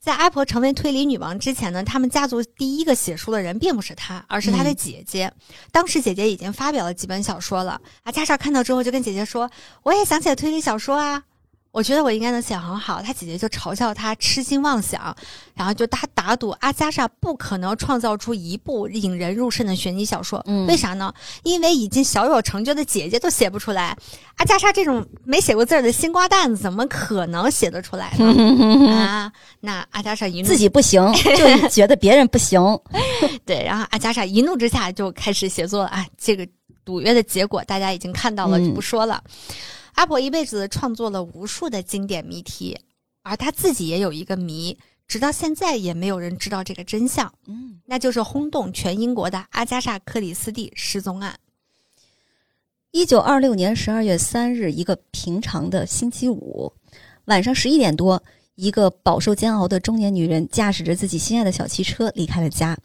[0.00, 5.32] 在阿婆成为推理女王之前呢，他们家族第一个写书的人并不是她，而是她的姐姐。
[5.70, 7.80] 当时姐姐已经发表了几本小说了。
[8.02, 9.48] 阿加莎看到之后就跟姐姐说
[9.84, 11.22] ：“我也想写推理小说啊。”
[11.78, 15.14] 我觉得我应该能写很好，他姐姐就嘲笑他痴心妄想，
[15.54, 20.42] 然后就他打赌阿加莎不可能创造出一部引人入胜的悬疑小说。
[20.48, 21.14] 嗯，为啥呢？
[21.44, 23.96] 因为已经小有成就的姐姐都写不出来，
[24.38, 28.90] 阿加莎这种没写过字儿的新瓜蛋子怎么可能写得出来呢？
[28.92, 32.60] 啊，那阿加莎一怒自己不行， 就觉得别人不行。
[33.46, 35.88] 对，然后阿加莎一怒之下就开始写作了。
[35.90, 36.44] 啊，这个
[36.84, 39.22] 赌约的结果大家已经看到了，就不说了。
[39.98, 42.78] 阿婆一辈子创作了无数的经典谜题，
[43.22, 44.78] 而他自己也有一个谜，
[45.08, 47.34] 直到现在也没有人知道这个真相。
[47.48, 51.36] 嗯，那就是轰动全英国的阿加莎·克里斯蒂失踪案。
[52.92, 56.72] 一九二六年十二月三日，一个平常的星期五
[57.24, 58.22] 晚上十一点多，
[58.54, 62.78] 一个饱受煎熬的中年女人驾驶着自己心爱的小汽车离开了家。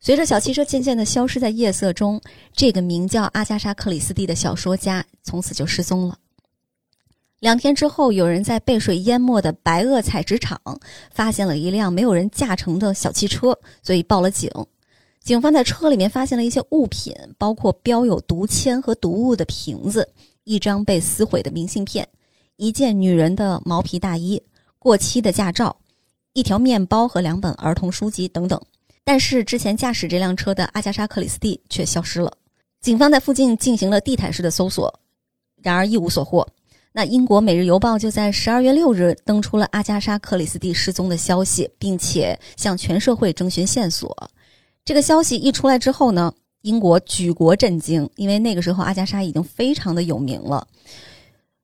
[0.00, 2.20] 随着小汽车渐渐的消失在夜色中，
[2.52, 6.18] 这个名叫阿加莎·克里斯蒂的小说家从此就失踪了。
[7.46, 10.60] 两天之后，有人在被水淹没的白垩采石场
[11.12, 14.50] 发现了一辆没有人驾乘的小汽车，所以报了警。
[15.22, 20.08] 警方在车里面发现了一些物品，包括标有毒铅和毒物的瓶子、
[20.42, 22.04] 一张被撕毁的明信片、
[22.56, 24.42] 一件女人的毛皮大衣、
[24.80, 25.76] 过期的驾照、
[26.32, 28.60] 一条面包和两本儿童书籍等等。
[29.04, 32.36] 但是之前驾驶这辆车的阿加莎·克里斯蒂却消失了。
[32.80, 34.92] 警方在附近进行了地毯式的搜索，
[35.62, 36.44] 然而一无所获。
[36.96, 44.30] 那英国《每日邮报》就在十二月六日登出了阿加莎·克里斯蒂失踪的消息，并且向全社会征询线索。
[44.82, 46.32] 这个消息一出来之后呢，
[46.62, 50.66] 英国举国震惊，因为那个时候阿加莎已经非常的有名了。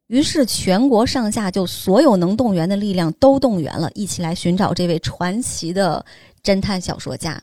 [0.09, 6.05] 于是全国上下就所有能动员的力量都动员了，一起来寻找这位传奇的
[6.45, 7.43] 侦探小说家。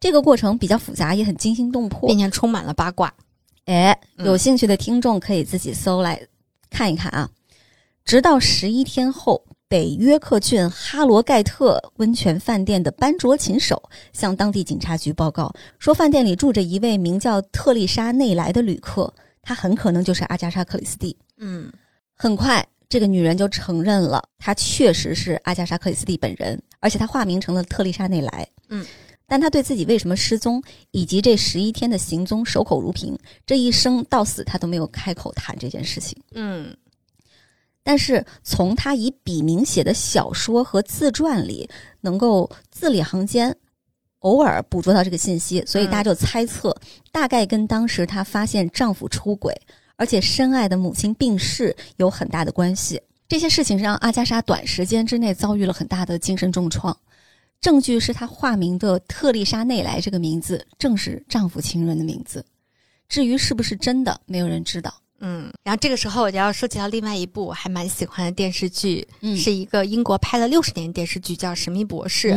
[0.00, 3.14] 这个过程比较复杂，也很惊心动魄，并且充满了八卦。
[3.66, 6.20] 哎，有兴趣的听众可以自己搜来。
[6.74, 7.30] 看一看啊，
[8.04, 13.80] 直到十一天后，北约克郡哈罗盖特温泉饭店的班卓琴手
[14.12, 21.16] 向当地警察局报告说，饭店里住着一位名叫特丽莎内莱的旅客，她很可能就是阿加莎克里斯蒂。
[21.38, 21.72] 嗯，
[22.16, 28.44] 很快，这个女人就承认了，她确实是阿加莎克里斯蒂本人，而且她化名成了特丽莎内莱。
[28.68, 28.84] 嗯，
[29.34, 30.62] 但她对自己为什么失踪
[30.92, 36.16] 以及这十一天的行踪守口如瓶，这一生到死她都没有开口谈这件事情。
[36.34, 36.72] 嗯。
[37.82, 41.68] 但是从他以笔名写的小说和自传里，
[42.00, 43.52] 能够字里行间
[44.20, 46.72] 偶尔捕捉到这个信息，所以大家就猜测，
[47.10, 49.52] 大概跟当时她发现丈夫出轨，
[49.96, 53.02] 而且深爱的母亲病逝有很大的关系。
[53.26, 56.96] 这些事情让阿加莎短时间之内遭遇了很大的精神重创。
[57.64, 62.44] 证据是她化名的特丽莎内莱这个名字正是丈夫情人的名字。
[63.08, 64.94] 至于是不是真的，没有人知道。
[65.20, 72.34] 嗯，然后这个时候我就要说起到另外一部我还蛮喜欢的电视剧，是一个英国拍了六十年电视剧，叫《神秘博士》。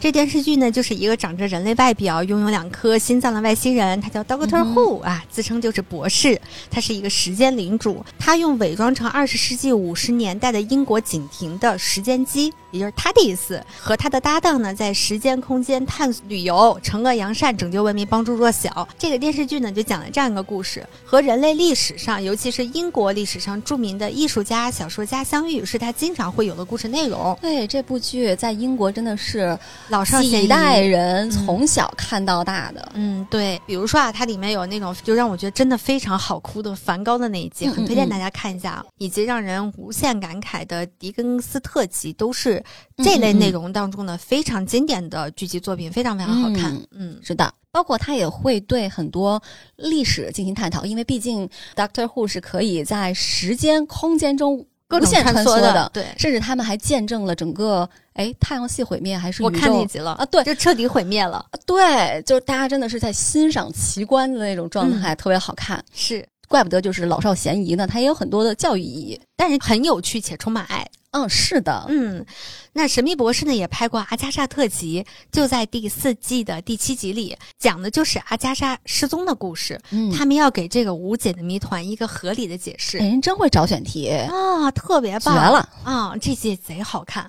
[0.00, 6.40] 这电视剧呢，就是一个长着人类外表、拥有两颗心脏的外星人，他叫 Doctor Who 啊，自称就是博士。
[6.70, 18.88] 他是一个时间领主，他用伪装成二十世纪五十年代的英国警亭的时间机，也就是他的意思和他的搭档呢，在时间空间探索旅游，惩恶扬善，拯救文明，帮助弱小。
[18.98, 27.36] 这个电视剧呢，就讲了这样一个故事：和人类历史上，尤其是英国历史上著名的艺术家、小说家相遇，是他经常会有的故事内容。
[27.42, 29.58] 对这部剧，在英国真的是。
[29.90, 42.62] 老少几代人从小看到大的，嗯，对，比如说啊，它里面有那种就让我觉得真的非常好哭的梵高的那一集，很推荐大家看一下，以及让人无限感慨的狄更斯特集，都是
[42.98, 46.80] 这类内容当中的非常经典的剧集作品，非常非常好看。
[46.92, 49.42] 嗯，是的，包括他也会对很多
[49.76, 54.64] 历史进行探讨，因为毕竟 Doctor Who 是可以在时间空间中。
[54.90, 70.86] 无限穿梭的，对，甚至他们还见证了整个哎太阳系毁灭，还是我看那集了啊，对，就彻底毁灭了，对，就是大家真的是在欣赏奇观的那种状态，特别好看，是，怪不得就是老少咸宜呢，它也有很多的教育意义，但是很有趣且充满爱。
[71.12, 72.24] 嗯，是的，嗯，
[72.72, 79.80] 那《神秘博士》呢也拍过阿加莎特辑，就在第四季的第七集里，讲的就是阿加莎失踪的故事。
[79.90, 82.98] 嗯，他们要给这个无解的谜团一个合理的解释。
[82.98, 86.16] 人真会找选题啊，特别棒，绝了啊！
[86.20, 87.28] 这集贼好看。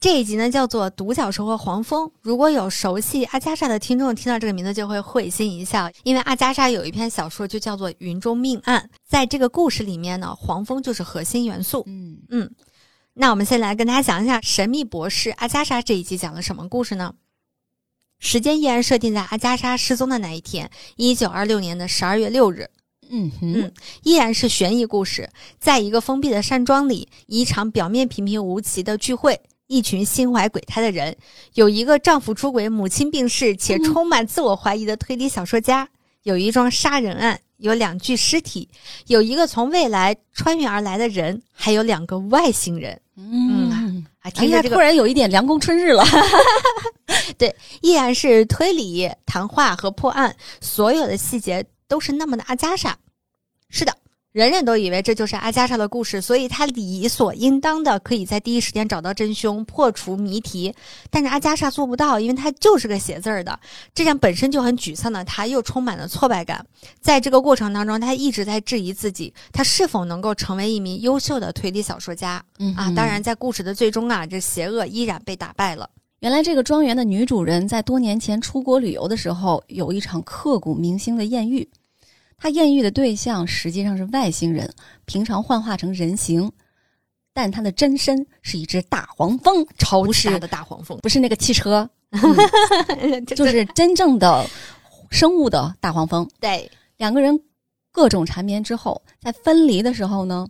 [0.00, 2.06] 这一集呢叫做《独角兽和黄蜂》。
[2.20, 8.90] 如果有熟悉阿加莎的听众听到这个名字就会会心一笑，因为阿加莎有一篇小说就叫做《云中命案》。
[9.08, 11.84] 在这个故事里面呢，黄蜂就是核心元素。
[11.86, 12.50] 嗯嗯。
[13.16, 17.14] 那我们先来跟大家讲一下《神秘博士》阿加莎这一集讲了什么故事呢？
[18.18, 22.68] 时间依然设定在阿加莎失踪的那一天，一九二六年的十二月六日。
[23.10, 25.30] 嗯嗯，依然是悬疑故事。
[25.60, 31.16] 在一个封闭的山庄里，一场表面平平无奇的聚会，一群心怀鬼胎的人，
[31.52, 35.88] 有一个丈夫出轨、母亲病逝且充满自我怀疑的推理小说家，
[36.24, 37.40] 有一桩杀人案。
[37.58, 38.68] 有两具尸体，
[39.06, 43.00] 有一个从未来穿越而来的人，还有两个外星人。
[43.16, 46.04] 嗯，啊，听着突然有一点凉宫春日了。
[47.38, 52.96] 对，依然是推理、谈话和破案，所有的细节都是那么的阿加莎。
[53.68, 53.96] 是的。
[54.34, 60.74] 人人都以为这就是阿加莎的故事，所以他理所应当的可以在第一时间找到真凶，破除谜题。
[61.08, 63.56] 但是阿加莎做不到，因为他就是个写字儿的。
[63.94, 66.66] 这样本身就很沮丧的他，又充满了挫败感。
[67.00, 72.44] 在这个过程当中，他一直在质疑自己，他是否能够成为一名优秀的推理小说家。
[72.74, 75.88] 啊，当然，在故事的最终啊，这邪恶依然被打败了。
[76.18, 81.68] 原来，这个庄园的女主人在多年前出国旅游的时候，有一场刻骨铭心的艳遇。
[82.36, 84.72] 他艳遇的对象实际上是外星人，
[85.06, 86.50] 平常幻化成人形，
[87.32, 91.88] 但他的真身是一只大黄蜂，超大的大黄蜂，不是那个汽车，
[93.34, 94.48] 就是真正的
[95.10, 96.28] 生物的大黄蜂。
[96.38, 97.40] 对，两个人
[97.90, 100.46] 各种缠绵之后，在分离的时候呢，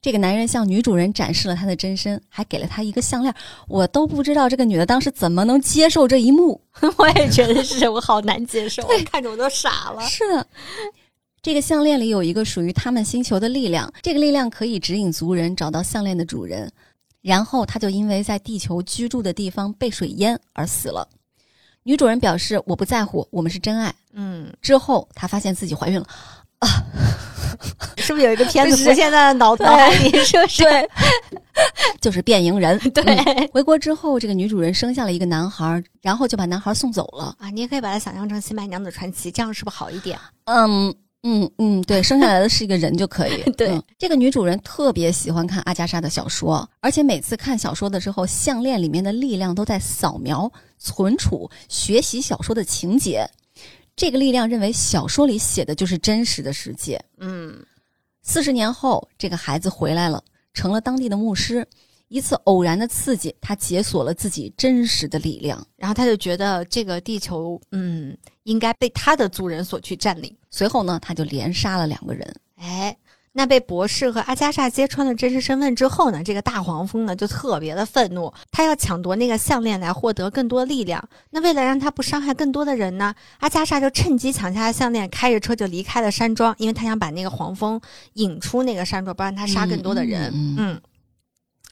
[0.00, 3.34] 这个男人向女主人展示了他的真身，还给了她一个项链。
[3.66, 6.60] 我都不知道这个女的当时怎么能接受这一幕。
[6.96, 10.00] 我也觉得是我好难接受， 看着我都傻了。
[10.06, 10.46] 是的，
[11.40, 16.70] 这个项链里有一个属于他们星球的力量，这个力量可以指引族人找到项链的主人。
[17.20, 21.06] 然后他就因为在地球居住的地方被水淹而死了。
[21.82, 26.06] 女主人表示：“我不在乎，我们是真爱。”嗯，之后她发现自己怀孕了。
[26.60, 26.68] 啊，
[27.98, 30.10] 是不是有一个片子 浮现在脑脑海里？
[30.24, 30.62] 是不是？
[30.62, 30.88] 对，
[32.00, 32.78] 就是变蝇人。
[32.90, 37.34] 对，回国之后，这个女主人生下了一个男孩，然后就把男孩送走了。
[37.38, 40.18] 啊，你也可以把它想象成《新白娘子传奇》，这样是不是好一点？
[40.44, 43.42] 嗯嗯嗯，对， 生下来的是一个人就可以。
[43.56, 53.28] 对，这个女主人特别喜欢看阿加莎的小说，而且每次看小说的时候，项链里面的力量都在扫描、存储、学习小说的情节。
[53.96, 57.02] 这个力量认为小说里写的就是真实的世界。
[57.18, 57.66] 嗯，
[58.22, 60.22] 四十年后，这个孩子回来了，
[60.54, 61.66] 成了当地的牧师。
[62.06, 68.16] 一次偶然的刺激，他解锁了自己真实的力量，然后他就觉得这个地球，嗯，
[68.48, 70.34] 应该被他的族人所去占领。
[70.50, 72.34] 随后呢，他就连杀了两个人。
[72.56, 72.96] 哎。
[73.32, 81.08] 那被博士和阿加莎揭穿了真实身份之后呢，这个大黄蜂呢就特别的愤怒，他要抢夺那个项链来获得更多力量。
[81.30, 87.80] 那为了让他不伤害更多的人呢，阿加莎就趁机抢下了项链，开着车就离开了山庄，因为他想把那个黄蜂
[88.14, 90.32] 引出那个山庄，不让他杀更多的人。
[90.56, 90.80] 嗯，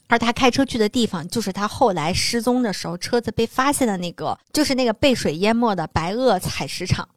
[0.08, 7.08] 而他开车去的地方就是他后来失踪的时候车子被发现的那个，就是那个被水淹没的白垩采石场。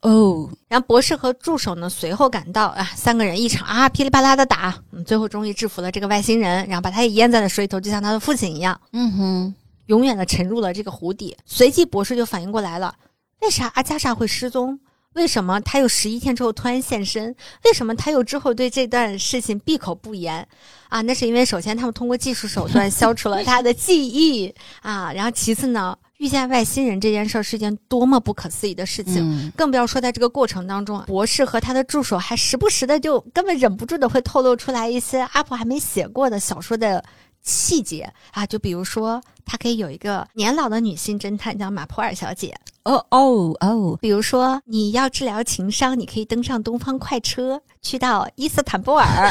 [0.00, 9.54] 哦，然后博士和助手呢随后赶到啊，三个人一场啊噼里啪啦的打，嗯，最后终于制服了这个外星人，然后把他也淹在了水里头，就像他的父亲一样，嗯哼，
[9.86, 11.36] 永远的沉入了这个湖底。
[11.44, 12.94] 随即博士就反应过来了，
[13.42, 14.80] 为啥阿加莎会失踪？
[15.14, 17.34] 为什么他又十一天之后突然现身？
[17.64, 20.46] 为什么他又之后对这段事情闭口不言？
[20.88, 25.96] 啊，那是因为首先他们通过技术手段消除了他的记忆 啊，然后其次呢？
[26.18, 37.02] 遇见外星人这件事儿是件多么不可思议的事情，更不要说在这个过程当中，博士和他的助手还时不时的就根本忍不住的会透露出来一些阿婆还没写过的小说的
[37.42, 42.54] 细节啊，就比如说他可以有一个年老的女性侦探叫马普尔小姐。
[42.84, 43.98] 哦哦哦！
[44.00, 49.30] 比如说，你要治疗情伤，你可以登上东方快车，去到伊斯坦布尔。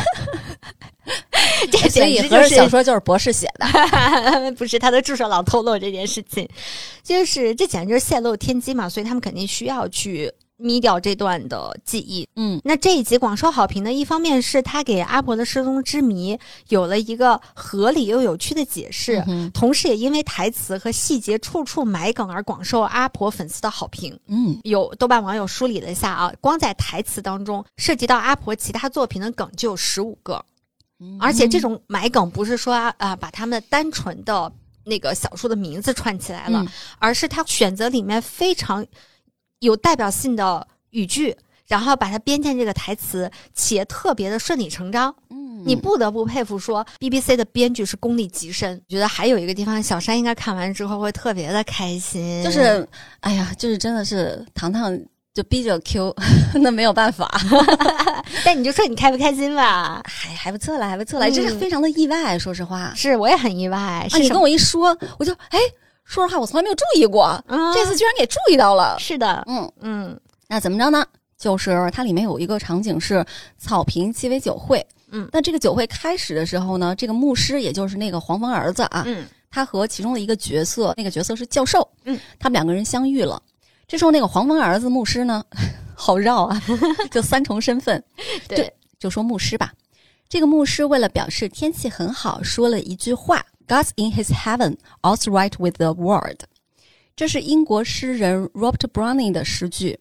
[1.72, 6.48] 这所以是小说就是博士写的， 不是他的助手老透露这件事情，
[7.02, 10.32] 就是这简直就是泄露天机嘛，所以他们肯定需要去。
[10.62, 16.38] 眯掉这段的记忆，嗯，那这一集广受好评的一方面是他给阿婆的失踪之谜
[16.68, 24.20] 有了一个合理又有趣的解释，同时也因为台词和细节处处埋梗而广受阿婆粉丝的好评。
[24.28, 30.44] 嗯，有豆瓣网友梳理了一下啊，光在台词当中涉及到阿婆其他作品的梗就有十五个，
[31.22, 34.52] 而且这种埋梗不是说啊把他们单纯的
[34.84, 36.66] 那个小说的名字串起来了，
[36.98, 38.86] 而是他选择里面非常。
[39.60, 41.36] 有代表性的语句，
[41.68, 45.14] 然后把它编进这个台词，且特别的顺理成章。
[45.30, 48.82] 嗯，你不得不佩服，说 BBC 的编剧是功力极深。
[48.88, 52.44] 觉得还有一个地方，小山应该看完之后会特别的开心。
[52.44, 52.88] 就是，
[53.20, 54.98] 哎呀，就是真的是糖糖
[55.34, 56.16] 就逼着 Q，
[56.62, 57.30] 那没有办法。
[58.46, 60.02] 但你就说你开不开心吧？
[60.06, 62.40] 还还不错了，还不错了，这是非常的意外。
[62.40, 64.08] 说实话，是我也很意外。
[64.10, 65.60] 是你跟我一说，我就哎。
[66.10, 67.40] 说实话，我从来没有注意过，
[67.72, 68.98] 这次居然给注意到了。
[68.98, 71.06] 是的，嗯嗯，那怎么着呢？
[71.38, 73.24] 就是它里面有一个场景是
[73.60, 83.40] 草坪鸡尾酒会，嗯，那这个酒会开始的时候呢，这个牧师也就是那个黄蜂儿子啊，嗯，他和其中的一个角色，那个角色是教授，嗯，他们两个人相遇了。
[83.88, 85.44] 这时候那个黄蜂儿子牧师呢，
[85.94, 86.60] 好绕啊，
[87.12, 88.04] 就三重身份，
[88.50, 89.72] 对，就说牧师吧。
[90.30, 93.44] 这个牧师为了表示天气很好，说了一句话。
[93.68, 96.42] God's in His heaven, all's right with the world。
[97.16, 100.00] 这是英国诗人 Robert Browning 的诗句，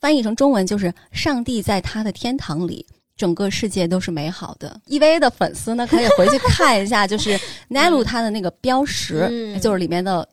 [0.00, 2.84] 翻译成中文就是“上帝在他的天堂里，
[3.16, 4.80] 整个世界都是美好的”。
[4.86, 7.38] EVA 的粉丝呢，可以回去看一下，就是
[7.70, 10.28] Nelu 它的那个标识，就是里面的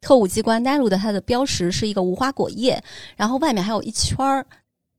[0.00, 2.82] 特务机关 Nelu 的它的标识是一个无花果叶，
[3.16, 4.46] 然后外面还有一圈儿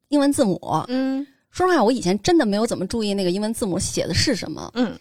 [0.10, 0.60] 英文字母。
[0.88, 4.72] 嗯，说实话，我以前真的没有怎么注意那个英文字母写的是什么。
[4.74, 5.00] 嗯。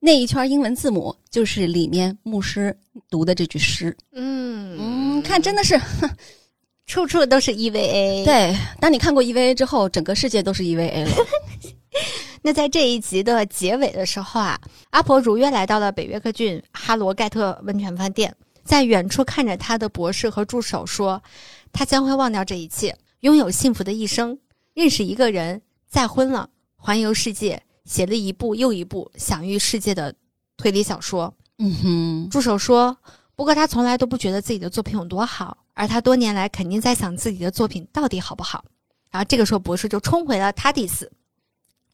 [0.00, 2.76] 那一圈英文字母就是里面牧师
[3.08, 3.96] 读的这句诗。
[4.12, 5.80] 嗯嗯，看真的是，
[6.86, 8.24] 处处都是 EVA。
[8.24, 11.10] 对，当你看过 EVA 之后，整个世界都是 EVA 了。
[12.42, 18.34] 那在这一集的结尾的时候啊，阿婆如约来到了北约克郡哈罗盖特温泉饭店，
[18.64, 21.22] 在远处看着他的博士和助手说
[21.72, 24.36] ：“他将会忘掉这一切，拥有幸福的一生，
[24.74, 30.14] 认识一个人，再婚了，环游世界。”写了一部又一部享誉世界的
[30.56, 31.34] 推理小说。
[31.58, 32.96] 嗯哼，助手说，
[33.36, 38.64] 不过他从来都不觉得自己的作品有多好，而他多年来肯定在想自己的作品到底好不好。
[39.10, 41.12] 然后这个时候，博士就冲回了塔迪斯，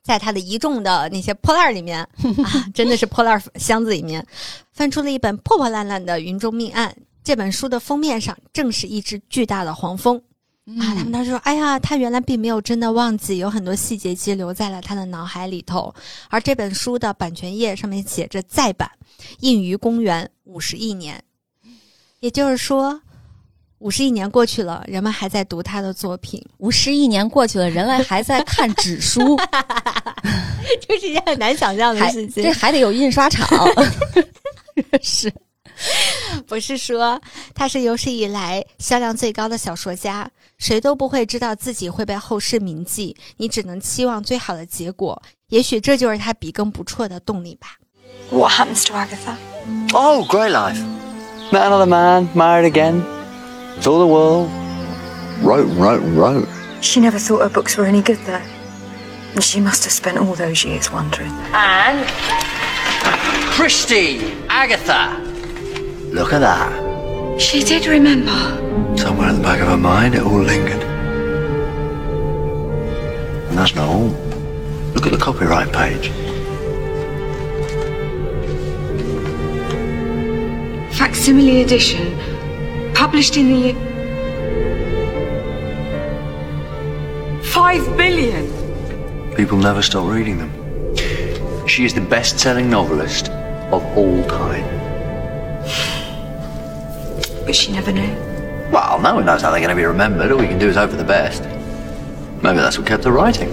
[0.01, 2.09] 在他的一众的那些破烂里面
[2.45, 4.25] 啊，真的是破烂箱子里面，
[4.73, 6.95] 翻出了一本破破烂烂的《云中命案》。
[7.25, 10.23] 这本书的封面上正是一只巨大的黄蜂
[10.67, 10.95] 啊！
[10.95, 15.95] 他们当时说：“哎呀，他原来并没有真的忘记，有很多细节其实留在了他的脑海里头。”
[16.29, 18.91] 而这本书的版权页上面写着“再版，
[19.41, 21.23] 印于公元五十亿年”，
[22.21, 23.01] 也就是说。
[23.81, 26.39] 五十亿年过去了，人们还在读他的作品。
[26.59, 29.39] 五十亿年过去了，人类还在看纸书，
[30.87, 32.45] 这是一件很难想象的事情。
[32.45, 33.49] 这还得有印刷厂。
[35.01, 35.33] 是，
[36.47, 37.21] 不是说
[37.55, 40.31] 他是有史以来销量最高的小说家？
[40.59, 45.23] 谁都不会知道自己会被后世铭记，你只能期望最好的结果。
[45.49, 47.77] 也许这就是他笔耕不辍的动力吧。
[48.31, 49.37] What happens to Agatha?
[49.93, 50.79] Oh, great life.
[51.51, 53.03] Met another man, married again.
[53.81, 54.49] Saw the world.
[55.43, 56.47] Wrote wrote wrote.
[56.83, 58.41] She never thought her books were any good, though.
[59.35, 61.33] And she must have spent all those years wondering.
[61.53, 62.07] And.
[63.55, 64.21] Christy!
[64.49, 65.30] Agatha!
[66.13, 67.41] Look at that.
[67.41, 68.37] She did remember.
[68.97, 70.83] Somewhere in the back of her mind, it all lingered.
[73.49, 74.09] And that's not all.
[74.95, 76.11] Look at the copyright page.
[80.97, 82.19] Facsimile edition
[82.93, 83.73] published in the
[87.45, 88.45] Five billion.
[89.37, 90.51] People never stop reading them.
[91.67, 93.29] She is the best-selling novelist
[93.71, 94.67] of all time.
[97.51, 98.15] But she never knew.
[98.71, 100.31] Well, no one knows how they're going to be remembered.
[100.31, 101.43] All we can do is hope for the best.
[102.45, 103.51] Maybe that's what kept her writing.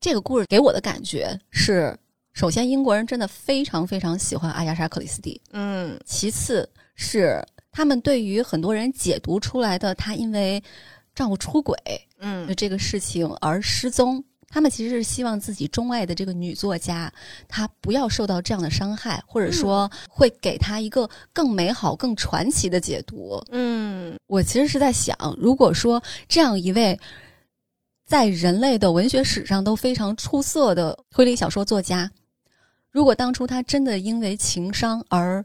[0.00, 1.94] 这个故事给我的感觉是
[2.32, 5.38] 首先，英国人真的非常非常喜欢阿加莎·克里斯蒂。
[5.52, 10.62] 嗯，其次是他们对于很多人解读出来的她因为
[11.14, 11.76] 丈夫出轨，
[12.20, 17.12] 嗯的这个事情而失踪，他们其实是希望自己钟爱的这个女作家
[17.46, 23.42] 她不要受到这样的伤害，或者说会给她一个更美好、更传奇的解读。
[23.50, 26.98] 嗯，我其实是在想，如果说这样一位
[28.06, 32.10] 在人类的文学史上都非常出色的推理小说作家。
[32.90, 35.44] 如果当初他真的因为情伤而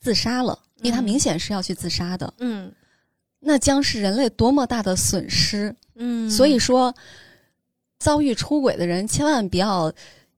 [0.00, 2.70] 自杀了，因为他明显是要去自杀的，嗯，
[3.40, 6.94] 那将是人类多么大的损失，嗯，所以说，
[8.04, 9.90] 遭遇出轨的人千万不要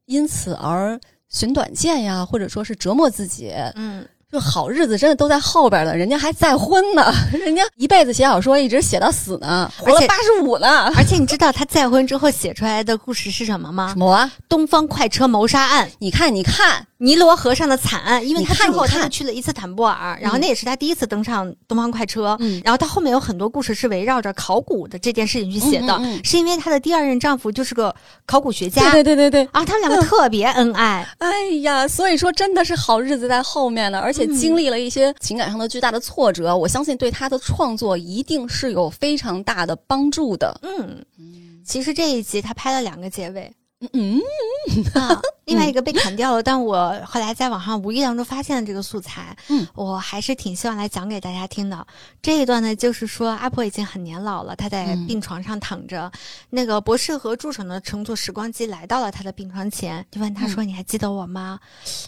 [0.05, 4.09] 因此而寻短见呀，或者说是折磨自己，嗯。
[4.33, 10.93] 就好日子真的都在后边了，人家还再婚呢，人家一辈子写小说一直写到死呢，活了八十五呢。
[10.97, 13.89] 而且你知道他再婚之后写出来的故事是什么吗？
[13.89, 14.31] 什么啊？
[14.49, 15.89] 东方快车谋杀案。
[16.01, 16.87] 你看，你看。
[16.99, 22.35] 尼罗河上的惨案，因为他之后他去了伊斯坦布尔，然后那也是他第一次登上东方快车。
[22.41, 28.91] 嗯，然后他后面有很多故事是围绕着考古的这件事情去写的，是因为他的第二任丈夫就是个考古学家。
[28.93, 31.07] 对对对对啊，他们两个特别恩爱。
[31.19, 40.57] 哎呀，所以说真的是好日子在后面呢，而且经历了一些情感上的巨大的挫折，我相信对他的创作一定是有非常大的帮助的。
[40.63, 41.05] 嗯，
[41.65, 43.53] 其实这一集他拍了两个结尾。
[43.93, 44.21] 嗯
[44.95, 51.87] 啊，另外一个被砍掉了，但我后来在网上无意当中发现了这个素材，嗯，我还是挺希望来讲给大家听的。
[52.21, 56.11] 这一段呢，就是说阿婆已经很年老了，她在病床上躺着，
[56.51, 61.59] 那个博士和助手呢乘坐时光机来到了她的病床前，就问她说：“你还记得我吗？”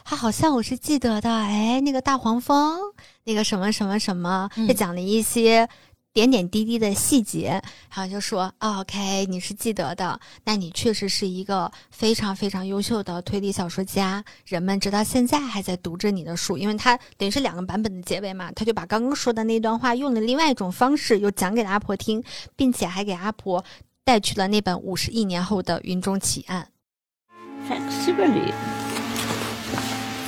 [0.04, 2.78] 她好像我是记得的，哎，那个大黄蜂，
[3.24, 5.68] 那个什么什么什么，就讲了一些。
[6.14, 7.62] 点点滴滴的细节，
[7.94, 14.24] 然后就说：“OK，你是记得的，那你确实是一个非常非常优秀的推理小说家。
[14.44, 22.24] 人们直到现在还在读着你的书，因为他等于是两个版本的结尾嘛，他就把刚刚说的那段话用了另外一种方式又讲给了阿婆听，
[22.56, 23.64] 并且还给阿婆
[24.04, 26.66] 带去了那本五十亿年后的《云中奇案》。”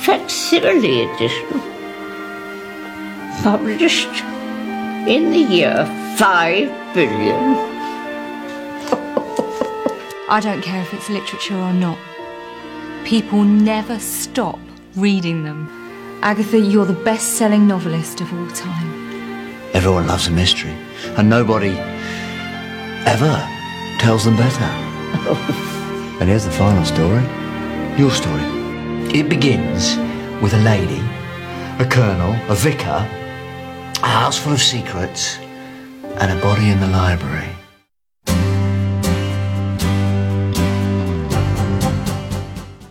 [0.03, 1.61] Facsimile edition
[3.43, 4.30] published.
[5.07, 5.85] In the year
[6.17, 7.55] five billion.
[10.29, 11.97] I don't care if it's literature or not.
[13.03, 14.59] People never stop
[14.95, 15.67] reading them.
[16.21, 19.49] Agatha, you're the best selling novelist of all time.
[19.73, 20.75] Everyone loves a mystery,
[21.17, 21.75] and nobody
[23.07, 23.33] ever
[23.97, 24.63] tells them better.
[26.19, 27.23] and here's the final story
[27.97, 28.43] your story.
[29.13, 29.97] It begins
[30.41, 31.01] with a lady,
[31.79, 33.05] a colonel, a vicar,
[34.03, 35.37] a house full of secrets
[36.19, 37.49] and a body in the library。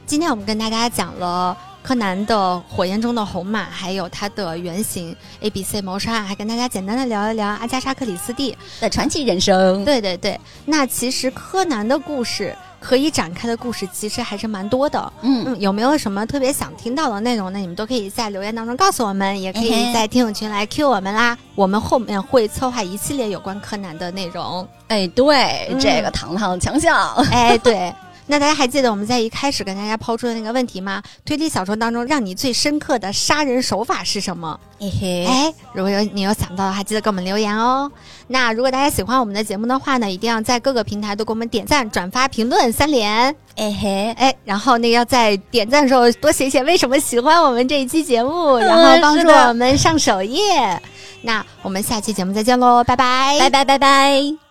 [0.06, 9.84] 今天我们跟大家讲了柯南的火焰中的红马，还有他的原型 ABC 谋杀案，还跟大家简单的聊一聊阿加莎·克里斯蒂的传奇人生。
[9.84, 12.54] 对对对，那其实柯南的故事。
[12.80, 17.58] 可以展开的故事其实还是蛮多的，嗯嗯，有没有什么特别想听到的内容呢？
[17.58, 21.36] 你们都可以在留言当中告诉我们，也可以在听友群来 Q 我们啦。
[21.54, 24.66] 我们后面会策划一系列有关柯南的内容。
[24.88, 27.94] 哎，对，这个糖糖强项， 哎，对。
[28.30, 31.02] 那大家还记得我们在一开始跟大家抛出的那个问题吗？
[31.24, 34.58] 推理小说当中让你最深刻的杀人手法是什么？
[34.78, 37.90] 嘿嘿，哎，如果有你有想到的话，记得给我们留言哦。
[38.28, 43.34] 那如果大家喜欢我们的节目的话呢，一定要在各个平台都给我们点赞、转发、评论三连。
[43.56, 50.80] 哎嘿，哎，然后那个要在点赞的时候多写写为什么喜欢我们这一期节目，然后帮助我们上首页。
[51.22, 54.49] 那我们下期节目再见喽，拜拜，拜拜，拜拜。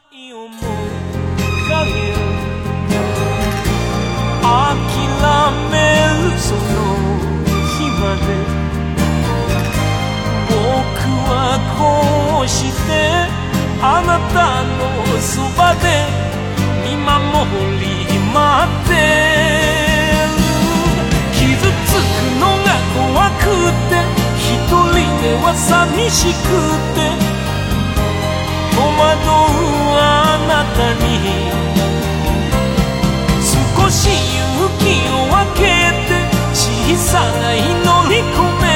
[5.72, 5.74] め
[6.32, 6.60] るその
[7.76, 8.28] 日まで
[10.48, 10.56] 僕
[11.30, 11.34] は
[11.78, 11.80] こ
[12.44, 12.58] うし
[12.88, 12.90] て
[13.82, 14.82] あなたの
[15.22, 15.86] そばで
[16.84, 17.08] 見守
[17.80, 17.84] り
[18.34, 18.92] 待って
[20.26, 20.38] る。
[21.34, 21.40] 傷
[21.88, 23.42] つくのが怖く
[23.90, 23.92] て
[24.38, 26.48] 一人では寂しく
[26.96, 26.98] て。
[28.76, 30.02] 戸惑うあ
[30.48, 31.08] なたに。
[33.42, 34.04] 少し
[36.98, 38.69] さない乗り込め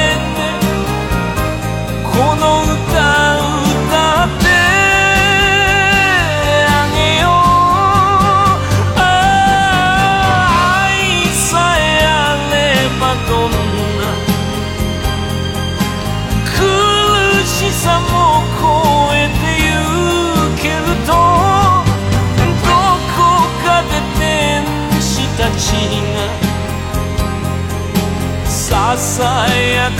[28.94, 29.90] Masaya